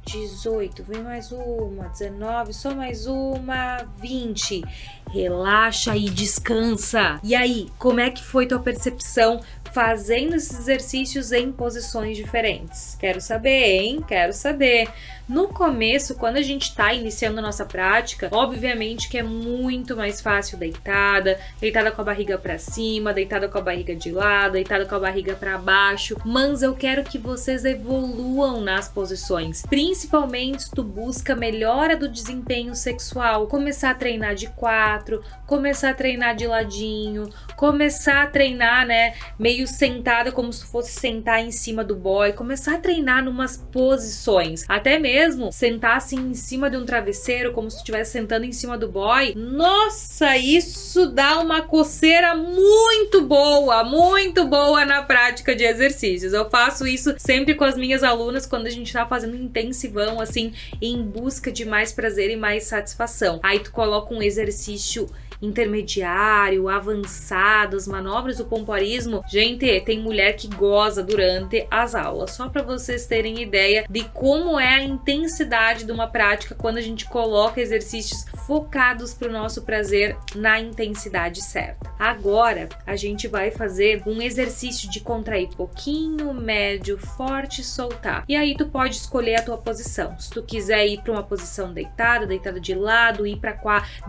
dezoito, 0.04 0.82
vem 0.82 1.02
mais 1.02 1.30
uma, 1.30 1.88
dezenove, 1.88 2.52
só 2.52 2.74
mais 2.74 3.06
uma, 3.06 3.84
vinte. 3.98 4.64
Relaxa 5.10 5.96
e 5.96 6.08
descansa. 6.10 7.20
E 7.22 7.34
aí, 7.34 7.70
como 7.78 8.00
é 8.00 8.10
que 8.10 8.22
foi 8.22 8.46
tua 8.46 8.58
percepção 8.58 9.40
fazendo 9.72 10.34
esses 10.34 10.58
exercícios 10.58 11.32
em 11.32 11.52
posições 11.52 12.16
diferentes? 12.16 12.96
Quero 12.98 13.20
saber, 13.20 13.80
hein? 13.80 14.04
Quero 14.06 14.32
saber. 14.32 14.88
No 15.28 15.48
começo, 15.48 16.14
quando 16.14 16.38
a 16.38 16.42
gente 16.42 16.70
está 16.70 16.94
iniciando 16.94 17.42
nossa 17.42 17.66
prática, 17.66 18.30
obviamente 18.32 19.10
que 19.10 19.18
é 19.18 19.22
muito 19.22 19.94
mais 19.94 20.22
fácil 20.22 20.56
deitada, 20.56 21.38
deitada 21.60 21.90
com 21.90 22.00
a 22.00 22.04
barriga 22.04 22.38
para 22.38 22.56
cima, 22.56 23.12
deitada 23.12 23.46
com 23.46 23.58
a 23.58 23.60
barriga 23.60 23.94
de 23.94 24.10
lado, 24.10 24.52
deitada 24.52 24.86
com 24.86 24.94
a 24.94 25.00
barriga 25.00 25.34
para 25.34 25.58
baixo, 25.58 26.16
mas 26.24 26.62
eu 26.62 26.74
quero 26.74 27.04
que 27.04 27.18
vocês 27.18 27.66
evoluam 27.66 28.62
nas 28.62 28.88
posições, 28.88 29.66
principalmente 29.66 30.62
se 30.62 30.70
tu 30.70 30.82
busca 30.82 31.36
melhora 31.36 31.94
do 31.94 32.08
desempenho 32.08 32.74
sexual, 32.74 33.46
começar 33.48 33.90
a 33.90 33.94
treinar 33.94 34.34
de 34.34 34.46
quatro, 34.48 35.22
começar 35.46 35.90
a 35.90 35.94
treinar 35.94 36.36
de 36.36 36.46
ladinho, 36.46 37.28
começar 37.54 38.22
a 38.22 38.26
treinar, 38.26 38.86
né, 38.86 39.14
meio 39.38 39.57
sentada 39.66 40.30
como 40.32 40.52
se 40.52 40.64
fosse 40.64 40.92
sentar 40.92 41.40
em 41.44 41.50
cima 41.50 41.82
do 41.82 41.96
boy, 41.96 42.32
começar 42.32 42.74
a 42.74 42.78
treinar 42.78 43.24
numas 43.24 43.56
posições, 43.56 44.64
até 44.68 44.98
mesmo 44.98 45.52
sentar 45.52 45.96
assim 45.96 46.16
em 46.16 46.34
cima 46.34 46.70
de 46.70 46.76
um 46.76 46.84
travesseiro 46.84 47.52
como 47.52 47.70
se 47.70 47.78
estivesse 47.78 48.12
sentando 48.12 48.44
em 48.44 48.52
cima 48.52 48.76
do 48.76 48.88
boy. 48.88 49.34
Nossa, 49.36 50.36
isso 50.36 51.06
dá 51.06 51.38
uma 51.40 51.62
coceira 51.62 52.34
muito 52.34 53.22
boa, 53.22 53.84
muito 53.84 54.46
boa 54.46 54.84
na 54.84 55.02
prática 55.02 55.54
de 55.54 55.64
exercícios. 55.64 56.32
Eu 56.32 56.48
faço 56.48 56.86
isso 56.86 57.14
sempre 57.18 57.54
com 57.54 57.64
as 57.64 57.76
minhas 57.76 58.02
alunas 58.02 58.46
quando 58.46 58.66
a 58.66 58.70
gente 58.70 58.92
tá 58.92 59.06
fazendo 59.06 59.36
intensivão 59.36 60.20
assim, 60.20 60.52
em 60.80 61.02
busca 61.02 61.50
de 61.50 61.64
mais 61.64 61.92
prazer 61.92 62.30
e 62.30 62.36
mais 62.36 62.64
satisfação. 62.64 63.40
Aí 63.42 63.60
tu 63.60 63.72
coloca 63.72 64.14
um 64.14 64.22
exercício 64.22 65.08
intermediário, 65.40 66.68
avançado, 66.68 67.76
as 67.76 67.86
manobras 67.86 68.38
do 68.38 68.44
pompoarismo. 68.44 69.22
Gente, 69.28 69.80
tem 69.80 70.00
mulher 70.00 70.34
que 70.34 70.48
goza 70.48 71.02
durante 71.02 71.66
as 71.70 71.94
aulas. 71.94 72.32
Só 72.32 72.48
para 72.48 72.62
vocês 72.62 73.06
terem 73.06 73.40
ideia 73.40 73.84
de 73.88 74.04
como 74.04 74.58
é 74.58 74.74
a 74.74 74.82
intensidade 74.82 75.84
de 75.84 75.92
uma 75.92 76.06
prática 76.06 76.54
quando 76.54 76.78
a 76.78 76.82
gente 76.82 77.06
coloca 77.06 77.60
exercícios 77.60 78.24
focados 78.46 79.14
para 79.14 79.28
o 79.28 79.32
nosso 79.32 79.62
prazer 79.62 80.16
na 80.34 80.60
intensidade 80.60 81.42
certa. 81.42 81.92
Agora 81.98 82.68
a 82.86 82.96
gente 82.96 83.28
vai 83.28 83.50
fazer 83.50 84.02
um 84.06 84.22
exercício 84.22 84.90
de 84.90 85.00
contrair 85.00 85.48
pouquinho, 85.56 86.32
médio, 86.32 86.98
forte, 86.98 87.62
soltar. 87.62 88.24
E 88.28 88.36
aí 88.36 88.56
tu 88.56 88.66
pode 88.66 88.96
escolher 88.96 89.36
a 89.36 89.42
tua 89.42 89.58
posição. 89.58 90.18
Se 90.18 90.30
tu 90.30 90.42
quiser 90.42 90.86
ir 90.86 91.02
para 91.02 91.12
uma 91.12 91.22
posição 91.22 91.72
deitada, 91.72 92.26
deitada 92.26 92.60
de 92.60 92.74
lado, 92.74 93.26
ir 93.26 93.36
para 93.36 93.54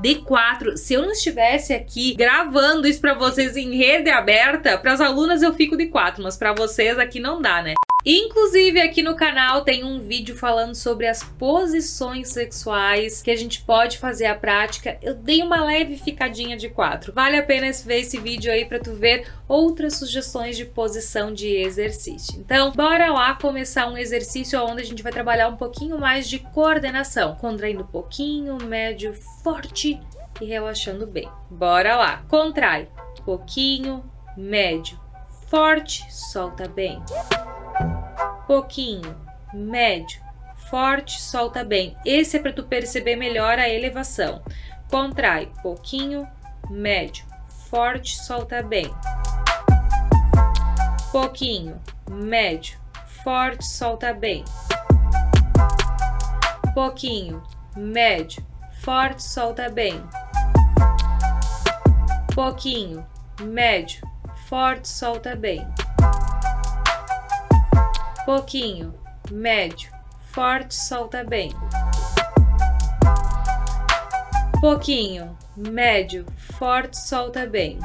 D4. 0.02 0.78
Se 0.78 0.94
eu 0.94 1.02
não 1.02 1.14
estivesse 1.20 1.74
aqui 1.74 2.16
gravando 2.16 2.88
isso 2.88 3.00
para 3.00 3.14
vocês 3.14 3.56
em 3.56 3.76
rede 3.76 4.10
aberta, 4.10 4.78
para 4.78 4.94
as 4.94 5.02
alunas 5.02 5.42
eu 5.42 5.54
fico 5.54 5.78
de 5.78 5.88
quatro, 5.88 6.24
mas 6.24 6.36
para 6.36 6.54
vocês 6.54 6.98
aqui 6.98 7.20
não 7.20 7.42
dá, 7.42 7.62
né? 7.62 7.74
Inclusive, 8.06 8.80
aqui 8.80 9.04
no 9.04 9.14
canal 9.14 9.62
tem 9.66 9.84
um 9.84 10.00
vídeo 10.00 10.34
falando 10.34 10.74
sobre 10.74 11.06
as 11.06 11.22
posições 11.22 12.30
sexuais 12.30 13.22
que 13.22 13.30
a 13.30 13.36
gente 13.36 13.62
pode 13.62 13.98
fazer 13.98 14.26
a 14.26 14.36
prática. 14.36 14.98
Eu 15.02 15.14
dei 15.14 15.44
uma 15.44 15.66
leve 15.66 15.98
ficadinha 15.98 16.56
de 16.56 16.70
quatro. 16.70 17.12
Vale 17.12 17.38
a 17.38 17.44
pena 17.44 17.70
ver 17.86 18.00
esse 18.00 18.18
vídeo 18.18 18.50
aí 18.50 18.64
para 18.64 18.80
tu 18.80 18.94
ver 18.94 19.28
outras 19.50 19.98
sugestões 19.98 20.56
de 20.56 20.64
posição 20.64 21.34
de 21.34 21.50
exercício. 21.58 22.40
Então, 22.40 22.72
bora 22.72 23.12
lá 23.12 23.36
começar 23.36 23.90
um 23.90 23.98
exercício 23.98 24.64
onde 24.64 24.82
a 24.82 24.86
gente 24.86 25.04
vai 25.04 25.12
trabalhar 25.12 25.50
um 25.50 25.58
pouquinho 25.58 26.00
mais 26.00 26.30
de 26.30 26.40
coordenação, 26.40 27.36
contraindo 27.36 27.84
pouquinho, 27.84 28.58
médio, 28.64 29.14
forte 29.44 30.00
e 30.42 30.46
relaxando 30.46 31.06
bem. 31.06 31.30
Bora 31.50 31.96
lá. 31.96 32.24
Contrai. 32.28 32.88
Pouquinho, 33.26 34.04
médio, 34.36 35.00
forte, 35.48 36.06
solta 36.12 36.68
bem. 36.68 37.02
Pouquinho, 38.48 39.16
médio, 39.54 40.22
forte, 40.70 41.22
solta 41.22 41.64
bem. 41.64 41.96
Esse 42.06 42.38
é 42.38 42.40
para 42.40 42.54
tu 42.54 42.64
perceber 42.64 43.16
melhor 43.16 43.60
a 43.60 43.70
elevação. 43.70 44.42
Contrai. 44.90 45.52
Pouquinho, 45.62 46.28
médio, 46.70 47.26
forte, 47.70 48.18
solta 48.18 48.64
bem. 48.64 48.90
Pouquinho, 51.12 51.80
médio, 52.10 52.80
forte, 53.24 53.66
solta 53.66 54.14
bem. 54.14 54.46
Pouquinho, 56.74 57.44
médio, 57.76 58.46
forte, 58.82 59.24
solta 59.24 59.70
bem 59.70 60.02
pouquinho, 62.40 63.06
médio, 63.42 64.02
forte, 64.48 64.88
solta 64.88 65.36
bem. 65.36 65.68
Pouquinho, 68.26 68.94
médio, 69.30 69.92
forte, 70.32 70.74
solta 70.74 71.22
bem. 71.22 71.52
Pouquinho, 74.62 75.38
médio, 75.58 76.26
forte, 76.58 76.98
solta 76.98 77.46
bem. 77.46 77.78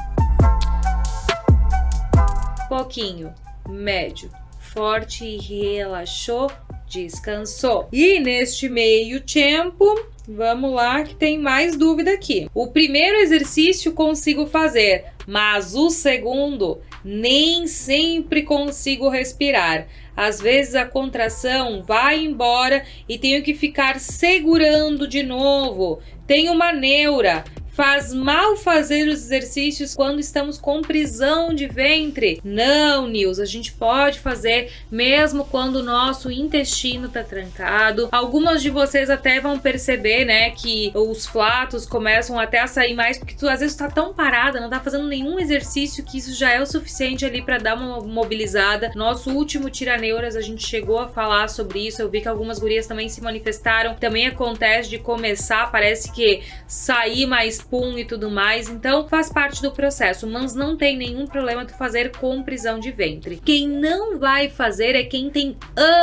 Pouquinho, 2.69 3.35
médio, 3.67 4.31
forte 4.57 5.35
relaxou, 5.35 6.49
descansou. 6.87 7.89
E 7.91 8.21
neste 8.21 8.69
meio 8.69 9.19
tempo, 9.19 10.14
Vamos 10.27 10.73
lá, 10.73 11.03
que 11.03 11.15
tem 11.15 11.37
mais 11.37 11.77
dúvida 11.77 12.11
aqui. 12.11 12.49
O 12.53 12.67
primeiro 12.67 13.17
exercício 13.17 13.93
consigo 13.93 14.47
fazer, 14.47 15.05
mas 15.27 15.75
o 15.75 15.89
segundo 15.89 16.81
nem 17.03 17.67
sempre 17.67 18.41
consigo 18.41 19.07
respirar. 19.07 19.87
Às 20.17 20.41
vezes 20.41 20.73
a 20.73 20.85
contração 20.85 21.83
vai 21.83 22.23
embora 22.23 22.83
e 23.07 23.19
tenho 23.19 23.43
que 23.43 23.53
ficar 23.53 23.99
segurando 23.99 25.07
de 25.07 25.21
novo. 25.21 25.99
Tenho 26.25 26.53
uma 26.53 26.73
neura. 26.73 27.43
Faz 27.75 28.13
mal 28.13 28.55
fazer 28.55 29.05
os 29.09 29.25
exercícios 29.25 29.93
quando 29.93 30.21
estamos 30.21 30.57
com 30.57 30.81
prisão 30.81 31.53
de 31.53 31.67
ventre? 31.67 32.39
Não, 32.41 33.05
Nils, 33.05 33.37
a 33.37 33.43
gente 33.43 33.73
pode 33.73 34.21
fazer 34.21 34.71
mesmo 34.89 35.43
quando 35.43 35.75
o 35.75 35.83
nosso 35.83 36.31
intestino 36.31 37.09
tá 37.09 37.21
trancado. 37.21 38.07
Algumas 38.13 38.61
de 38.61 38.69
vocês 38.69 39.09
até 39.09 39.41
vão 39.41 39.59
perceber, 39.59 40.23
né, 40.23 40.51
que 40.51 40.89
os 40.95 41.25
flatos 41.25 41.85
começam 41.85 42.39
até 42.39 42.61
a 42.61 42.67
sair 42.67 42.93
mais 42.93 43.17
porque 43.17 43.35
tu 43.35 43.45
às 43.45 43.59
vezes 43.59 43.75
tá 43.75 43.89
tão 43.89 44.13
parada, 44.13 44.61
não 44.61 44.69
tá 44.69 44.79
fazendo 44.79 45.05
nenhum 45.05 45.37
exercício 45.37 46.05
que 46.05 46.17
isso 46.17 46.33
já 46.33 46.53
é 46.53 46.61
o 46.61 46.65
suficiente 46.65 47.25
ali 47.25 47.41
para 47.41 47.57
dar 47.57 47.75
uma 47.75 47.99
mobilizada. 47.99 48.93
Nosso 48.95 49.31
último 49.31 49.69
tiraneuras 49.69 50.37
a 50.37 50.41
gente 50.41 50.65
chegou 50.65 50.97
a 50.97 51.09
falar 51.09 51.49
sobre 51.49 51.85
isso. 51.85 52.01
Eu 52.01 52.09
vi 52.09 52.21
que 52.21 52.29
algumas 52.29 52.57
gurias 52.57 52.87
também 52.87 53.09
se 53.09 53.21
manifestaram. 53.21 53.95
Também 53.95 54.27
acontece 54.27 54.89
de 54.89 54.97
começar, 54.97 55.69
parece 55.69 56.09
que 56.13 56.41
sair 56.65 57.25
mais 57.25 57.64
pum 57.69 57.97
e 57.97 58.05
tudo 58.05 58.29
mais, 58.29 58.69
então 58.69 59.07
faz 59.07 59.31
parte 59.31 59.61
do 59.61 59.71
processo, 59.71 60.27
mas 60.27 60.53
não 60.53 60.77
tem 60.77 60.97
nenhum 60.97 61.25
problema 61.25 61.65
tu 61.65 61.73
fazer 61.73 62.11
com 62.17 62.43
prisão 62.43 62.79
de 62.79 62.91
ventre. 62.91 63.41
Quem 63.43 63.67
não 63.67 64.17
vai 64.17 64.49
fazer 64.49 64.95
é 64.95 65.03
quem 65.03 65.29
tem 65.29 65.57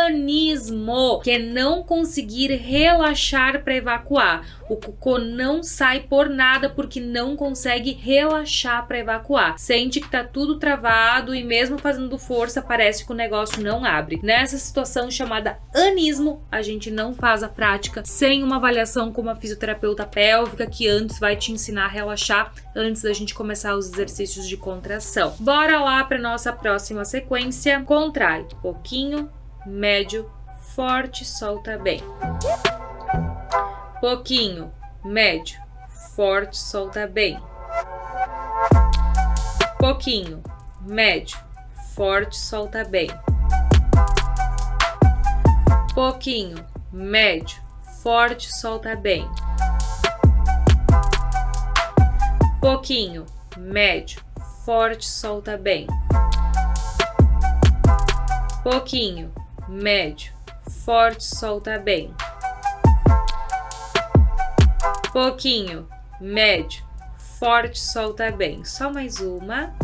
anismo, 0.07 1.21
que 1.23 1.31
é 1.31 1.39
não 1.39 1.83
conseguir 1.83 2.53
relaxar 2.57 3.63
para 3.63 3.77
evacuar. 3.77 4.47
O 4.73 4.77
cocô 4.77 5.19
não 5.19 5.63
sai 5.63 6.01
por 6.01 6.31
nada 6.31 6.71
porque 6.71 6.99
não 6.99 7.37
consegue 7.37 7.93
relaxar 7.93 8.87
para 8.87 9.01
evacuar. 9.01 9.59
Sente 9.59 10.01
que 10.01 10.09
tá 10.09 10.25
tudo 10.25 10.59
travado 10.59 11.35
e 11.35 11.45
mesmo 11.45 11.77
fazendo 11.77 12.17
força 12.17 12.63
parece 12.63 13.05
que 13.05 13.13
o 13.13 13.15
negócio 13.15 13.63
não 13.63 13.85
abre. 13.85 14.19
Nessa 14.23 14.57
situação 14.57 15.11
chamada 15.11 15.59
anismo, 15.75 16.43
a 16.51 16.63
gente 16.63 16.91
não 16.91 17.13
faz 17.13 17.43
a 17.43 17.51
prática 17.51 18.03
sem 18.07 18.43
uma 18.43 18.57
avaliação 18.57 19.13
com 19.13 19.21
uma 19.21 19.37
fisioterapeuta 19.37 20.07
pélvica 20.07 20.67
que 20.67 20.89
antes 20.89 21.19
vai 21.19 21.37
te 21.37 21.53
ensinar 21.53 21.85
a 21.85 21.89
relaxar 21.89 22.55
antes 22.75 23.03
da 23.03 23.13
gente 23.13 23.35
começar 23.35 23.77
os 23.77 23.93
exercícios 23.93 24.49
de 24.49 24.57
contração. 24.57 25.37
Bora 25.39 25.81
lá 25.81 26.03
para 26.03 26.17
nossa 26.17 26.51
próxima 26.51 27.05
sequência. 27.05 27.83
Contrai 27.83 28.47
pouquinho, 28.63 29.29
médio, 29.67 30.31
forte, 30.75 31.27
solta 31.27 31.77
bem. 31.77 32.01
Pouquinho, 34.03 34.73
médio, 35.05 35.61
forte, 36.17 36.59
solta 36.59 37.07
bem. 37.07 37.41
Pouquinho, 39.79 40.43
médio, 40.81 41.39
forte, 41.95 42.37
solta 42.37 42.83
bem. 42.85 43.09
Pouquinho, 45.95 46.67
médio, 46.93 47.63
forte, 48.03 48.53
solta 48.53 48.97
bem. 48.97 49.25
Pouquinho, 52.61 53.25
médio, 53.57 54.21
forte, 54.65 55.07
solta 55.07 55.57
bem. 55.57 55.87
Pouquinho, 58.65 59.33
médio, 59.69 60.33
forte, 60.85 61.23
solta 61.23 61.79
bem. 61.79 62.13
Pouquinho, 65.13 65.87
médio, 66.19 66.83
forte, 67.39 67.79
solta 67.79 68.31
bem. 68.31 68.65
Só 68.65 68.91
mais 68.91 69.21
uma. 69.21 69.77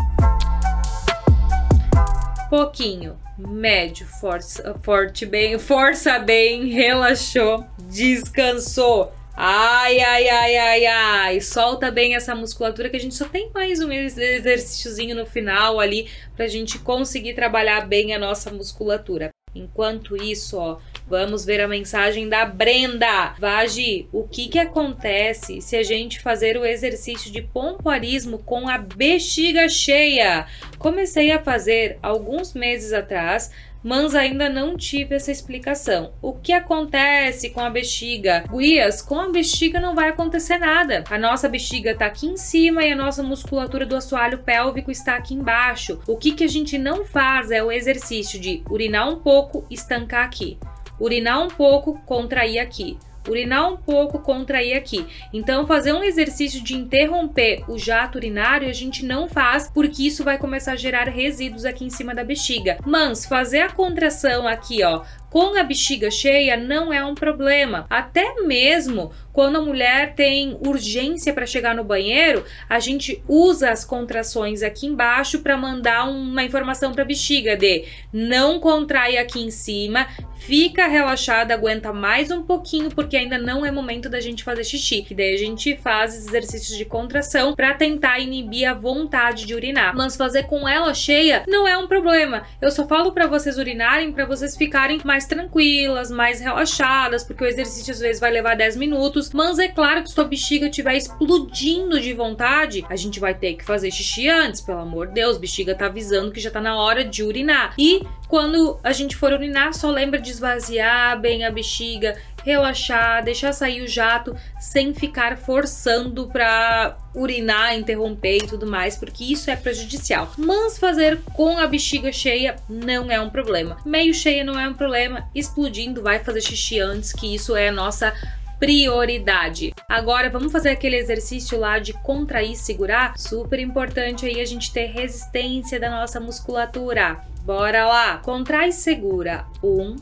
Pouquinho, 2.48 3.14
médio, 3.36 4.06
força, 4.06 4.74
forte 4.82 5.26
bem, 5.26 5.58
força 5.58 6.18
bem, 6.18 6.68
relaxou, 6.68 7.62
descansou. 7.90 9.12
Ai, 9.36 10.00
ai, 10.00 10.28
ai, 10.30 10.56
ai, 10.56 10.86
ai. 10.86 11.40
Solta 11.42 11.90
bem 11.90 12.14
essa 12.14 12.34
musculatura 12.34 12.88
que 12.88 12.96
a 12.96 13.00
gente 13.00 13.14
só 13.14 13.28
tem 13.28 13.50
mais 13.52 13.80
um 13.80 13.92
exercíciozinho 13.92 15.14
no 15.14 15.26
final 15.26 15.78
ali 15.78 16.08
pra 16.34 16.48
gente 16.48 16.78
conseguir 16.78 17.34
trabalhar 17.34 17.86
bem 17.86 18.14
a 18.14 18.18
nossa 18.18 18.50
musculatura. 18.50 19.28
Enquanto 19.54 20.16
isso, 20.16 20.58
ó, 20.58 20.78
Vamos 21.08 21.42
ver 21.42 21.58
a 21.62 21.66
mensagem 21.66 22.28
da 22.28 22.44
Brenda. 22.44 23.34
Vagi, 23.38 24.06
o 24.12 24.28
que 24.28 24.48
que 24.48 24.58
acontece 24.58 25.62
se 25.62 25.74
a 25.74 25.82
gente 25.82 26.20
fazer 26.20 26.58
o 26.58 26.66
exercício 26.66 27.32
de 27.32 27.40
pompoarismo 27.40 28.40
com 28.40 28.68
a 28.68 28.76
bexiga 28.76 29.70
cheia? 29.70 30.46
Comecei 30.78 31.32
a 31.32 31.42
fazer 31.42 31.98
alguns 32.02 32.52
meses 32.52 32.92
atrás, 32.92 33.50
mas 33.82 34.14
ainda 34.14 34.48
não 34.48 34.76
tive 34.76 35.14
essa 35.14 35.30
explicação. 35.30 36.12
O 36.20 36.32
que 36.32 36.52
acontece 36.52 37.50
com 37.50 37.60
a 37.60 37.70
bexiga? 37.70 38.44
Guias, 38.50 39.00
com 39.02 39.18
a 39.18 39.30
bexiga 39.30 39.80
não 39.80 39.94
vai 39.94 40.10
acontecer 40.10 40.58
nada. 40.58 41.04
A 41.10 41.18
nossa 41.18 41.48
bexiga 41.48 41.92
está 41.92 42.06
aqui 42.06 42.26
em 42.26 42.36
cima 42.36 42.84
e 42.84 42.92
a 42.92 42.96
nossa 42.96 43.22
musculatura 43.22 43.86
do 43.86 43.96
assoalho 43.96 44.38
pélvico 44.38 44.90
está 44.90 45.16
aqui 45.16 45.34
embaixo. 45.34 46.00
O 46.06 46.16
que, 46.16 46.32
que 46.32 46.44
a 46.44 46.48
gente 46.48 46.76
não 46.78 47.04
faz 47.04 47.50
é 47.50 47.62
o 47.62 47.72
exercício 47.72 48.40
de 48.40 48.62
urinar 48.68 49.08
um 49.08 49.16
pouco, 49.16 49.64
estancar 49.70 50.24
aqui. 50.24 50.58
Urinar 51.00 51.42
um 51.42 51.48
pouco, 51.48 52.00
contrair 52.04 52.58
aqui 52.58 52.98
urinar 53.28 53.72
um 53.72 53.76
pouco, 53.76 54.18
contrair 54.18 54.74
aqui. 54.74 55.06
Então, 55.32 55.66
fazer 55.66 55.92
um 55.92 56.02
exercício 56.02 56.62
de 56.62 56.74
interromper 56.74 57.64
o 57.68 57.78
jato 57.78 58.18
urinário 58.18 58.68
a 58.68 58.72
gente 58.72 59.04
não 59.04 59.28
faz, 59.28 59.70
porque 59.72 60.06
isso 60.06 60.24
vai 60.24 60.38
começar 60.38 60.72
a 60.72 60.76
gerar 60.76 61.08
resíduos 61.08 61.64
aqui 61.64 61.84
em 61.84 61.90
cima 61.90 62.14
da 62.14 62.24
bexiga. 62.24 62.78
Mas 62.84 63.24
fazer 63.26 63.60
a 63.60 63.72
contração 63.72 64.46
aqui, 64.46 64.82
ó, 64.84 65.02
com 65.30 65.58
a 65.58 65.62
bexiga 65.62 66.10
cheia 66.10 66.56
não 66.56 66.92
é 66.92 67.04
um 67.04 67.14
problema. 67.14 67.86
Até 67.90 68.34
mesmo 68.42 69.12
quando 69.32 69.56
a 69.56 69.62
mulher 69.62 70.14
tem 70.16 70.58
urgência 70.66 71.32
para 71.32 71.46
chegar 71.46 71.72
no 71.72 71.84
banheiro, 71.84 72.44
a 72.68 72.80
gente 72.80 73.22
usa 73.28 73.70
as 73.70 73.84
contrações 73.84 74.64
aqui 74.64 74.86
embaixo 74.86 75.38
para 75.38 75.56
mandar 75.56 76.08
uma 76.10 76.42
informação 76.42 76.92
para 76.92 77.02
a 77.02 77.06
bexiga 77.06 77.56
de 77.56 77.84
não 78.12 78.58
contrai 78.58 79.16
aqui 79.16 79.40
em 79.40 79.50
cima, 79.52 80.08
fica 80.38 80.88
relaxada, 80.88 81.54
aguenta 81.54 81.92
mais 81.92 82.30
um 82.30 82.42
pouquinho 82.42 82.90
porque 82.90 83.16
ainda 83.16 83.38
não 83.38 83.64
é 83.64 83.70
momento 83.70 84.08
da 84.08 84.20
gente 84.20 84.42
fazer 84.42 84.64
xixi. 84.64 85.06
Daí 85.14 85.34
a 85.34 85.38
gente 85.38 85.76
faz 85.76 86.16
exercícios 86.16 86.76
de 86.76 86.84
contração 86.84 87.54
para 87.54 87.74
tentar 87.74 88.18
inibir 88.18 88.68
a 88.68 88.74
vontade 88.74 89.46
de 89.46 89.54
urinar. 89.54 89.94
Mas 89.94 90.16
fazer 90.16 90.44
com 90.44 90.68
ela 90.68 90.92
cheia 90.94 91.44
não 91.46 91.66
é 91.66 91.76
um 91.78 91.86
problema. 91.86 92.44
Eu 92.60 92.70
só 92.70 92.86
falo 92.88 93.12
para 93.12 93.26
vocês 93.26 93.58
urinarem 93.58 94.12
para 94.12 94.26
vocês 94.26 94.56
ficarem 94.56 95.00
mais 95.04 95.17
tranquilas, 95.26 96.10
mais 96.10 96.40
relaxadas, 96.40 97.24
porque 97.24 97.44
o 97.44 97.46
exercício 97.46 97.92
às 97.92 98.00
vezes 98.00 98.20
vai 98.20 98.30
levar 98.30 98.56
10 98.56 98.76
minutos 98.76 99.30
mas 99.32 99.58
é 99.58 99.68
claro 99.68 100.02
que 100.02 100.08
se 100.08 100.14
tua 100.14 100.24
bexiga 100.24 100.66
estiver 100.66 100.96
explodindo 100.96 102.00
de 102.00 102.12
vontade, 102.12 102.84
a 102.88 102.96
gente 102.96 103.20
vai 103.20 103.34
ter 103.34 103.54
que 103.54 103.64
fazer 103.64 103.90
xixi 103.90 104.28
antes, 104.28 104.60
pelo 104.60 104.80
amor 104.80 105.08
de 105.08 105.14
Deus, 105.14 105.38
bexiga 105.38 105.74
tá 105.74 105.86
avisando 105.86 106.30
que 106.30 106.40
já 106.40 106.50
tá 106.50 106.60
na 106.60 106.76
hora 106.76 107.04
de 107.04 107.22
urinar. 107.22 107.74
E 107.78 108.02
quando 108.28 108.78
a 108.82 108.92
gente 108.92 109.16
for 109.16 109.32
urinar, 109.32 109.72
só 109.74 109.90
lembra 109.90 110.20
de 110.20 110.30
esvaziar 110.30 111.20
bem 111.20 111.44
a 111.44 111.50
bexiga, 111.50 112.16
relaxar, 112.48 113.22
deixar 113.22 113.52
sair 113.52 113.82
o 113.82 113.86
jato 113.86 114.34
sem 114.58 114.94
ficar 114.94 115.36
forçando 115.36 116.26
para 116.28 116.96
urinar, 117.14 117.76
interromper 117.76 118.38
e 118.38 118.46
tudo 118.46 118.66
mais, 118.66 118.96
porque 118.96 119.22
isso 119.22 119.50
é 119.50 119.56
prejudicial. 119.56 120.32
Mas 120.38 120.78
fazer 120.78 121.20
com 121.34 121.58
a 121.58 121.66
bexiga 121.66 122.10
cheia 122.10 122.56
não 122.66 123.10
é 123.10 123.20
um 123.20 123.28
problema. 123.28 123.76
Meio 123.84 124.14
cheia 124.14 124.42
não 124.42 124.58
é 124.58 124.66
um 124.66 124.72
problema, 124.72 125.28
explodindo 125.34 126.02
vai 126.02 126.20
fazer 126.20 126.40
xixi 126.40 126.80
antes, 126.80 127.12
que 127.12 127.34
isso 127.34 127.54
é 127.54 127.68
a 127.68 127.72
nossa 127.72 128.14
prioridade. 128.58 129.74
Agora 129.86 130.30
vamos 130.30 130.50
fazer 130.50 130.70
aquele 130.70 130.96
exercício 130.96 131.60
lá 131.60 131.78
de 131.78 131.92
contrair 131.92 132.52
e 132.52 132.56
segurar. 132.56 133.16
Super 133.16 133.60
importante 133.60 134.24
aí 134.24 134.40
a 134.40 134.44
gente 134.46 134.72
ter 134.72 134.86
resistência 134.86 135.78
da 135.78 135.90
nossa 135.90 136.18
musculatura. 136.18 137.18
Bora 137.42 137.86
lá. 137.86 138.18
Contrai 138.18 138.70
e 138.70 138.72
segura. 138.72 139.44
Um, 139.62 139.96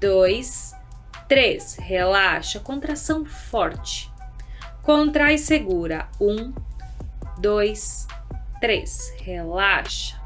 dois, 0.00 0.74
três. 1.28 1.76
Relaxa. 1.76 2.58
Contração 2.60 3.24
forte. 3.24 4.10
Contrai 4.82 5.34
e 5.34 5.38
segura. 5.38 6.08
Um, 6.20 6.52
dois, 7.38 8.06
três. 8.60 9.14
Relaxa. 9.20 10.18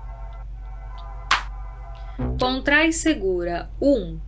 Contrai 2.39 2.89
e 2.89 2.93
segura. 2.93 3.71
Um, 3.81 4.21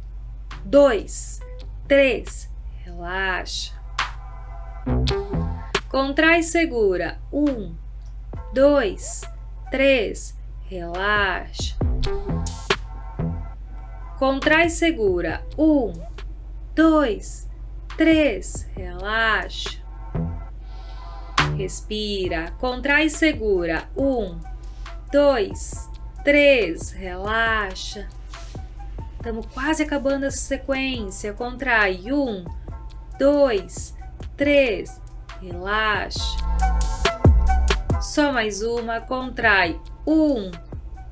dois, 0.64 1.40
três 1.86 2.52
relaxa. 2.84 3.72
Contrai 5.88 6.40
e 6.40 6.42
segura. 6.42 7.18
Um, 7.32 7.74
dois, 8.52 9.22
três, 9.70 10.36
relaxa. 10.66 11.76
Contrai 14.18 14.66
e 14.66 14.70
segura. 14.70 15.44
Um, 15.58 15.92
dois, 16.74 17.48
três, 17.96 18.68
relaxa. 18.76 19.78
Respira. 21.56 22.52
Contrai 22.58 23.06
e 23.06 23.10
segura. 23.10 23.84
Um, 23.96 24.38
dois, 25.12 25.88
três, 26.24 26.90
relaxa. 26.90 28.08
Estamos 29.16 29.46
quase 29.46 29.82
acabando 29.82 30.26
essa 30.26 30.38
sequência. 30.38 31.32
Contrai. 31.32 32.12
Um, 32.12 32.44
dois, 33.18 33.96
três, 34.36 35.00
relaxa. 35.40 36.36
Só 38.00 38.32
mais 38.32 38.62
uma, 38.62 39.00
contrai. 39.00 39.80
Um, 40.06 40.50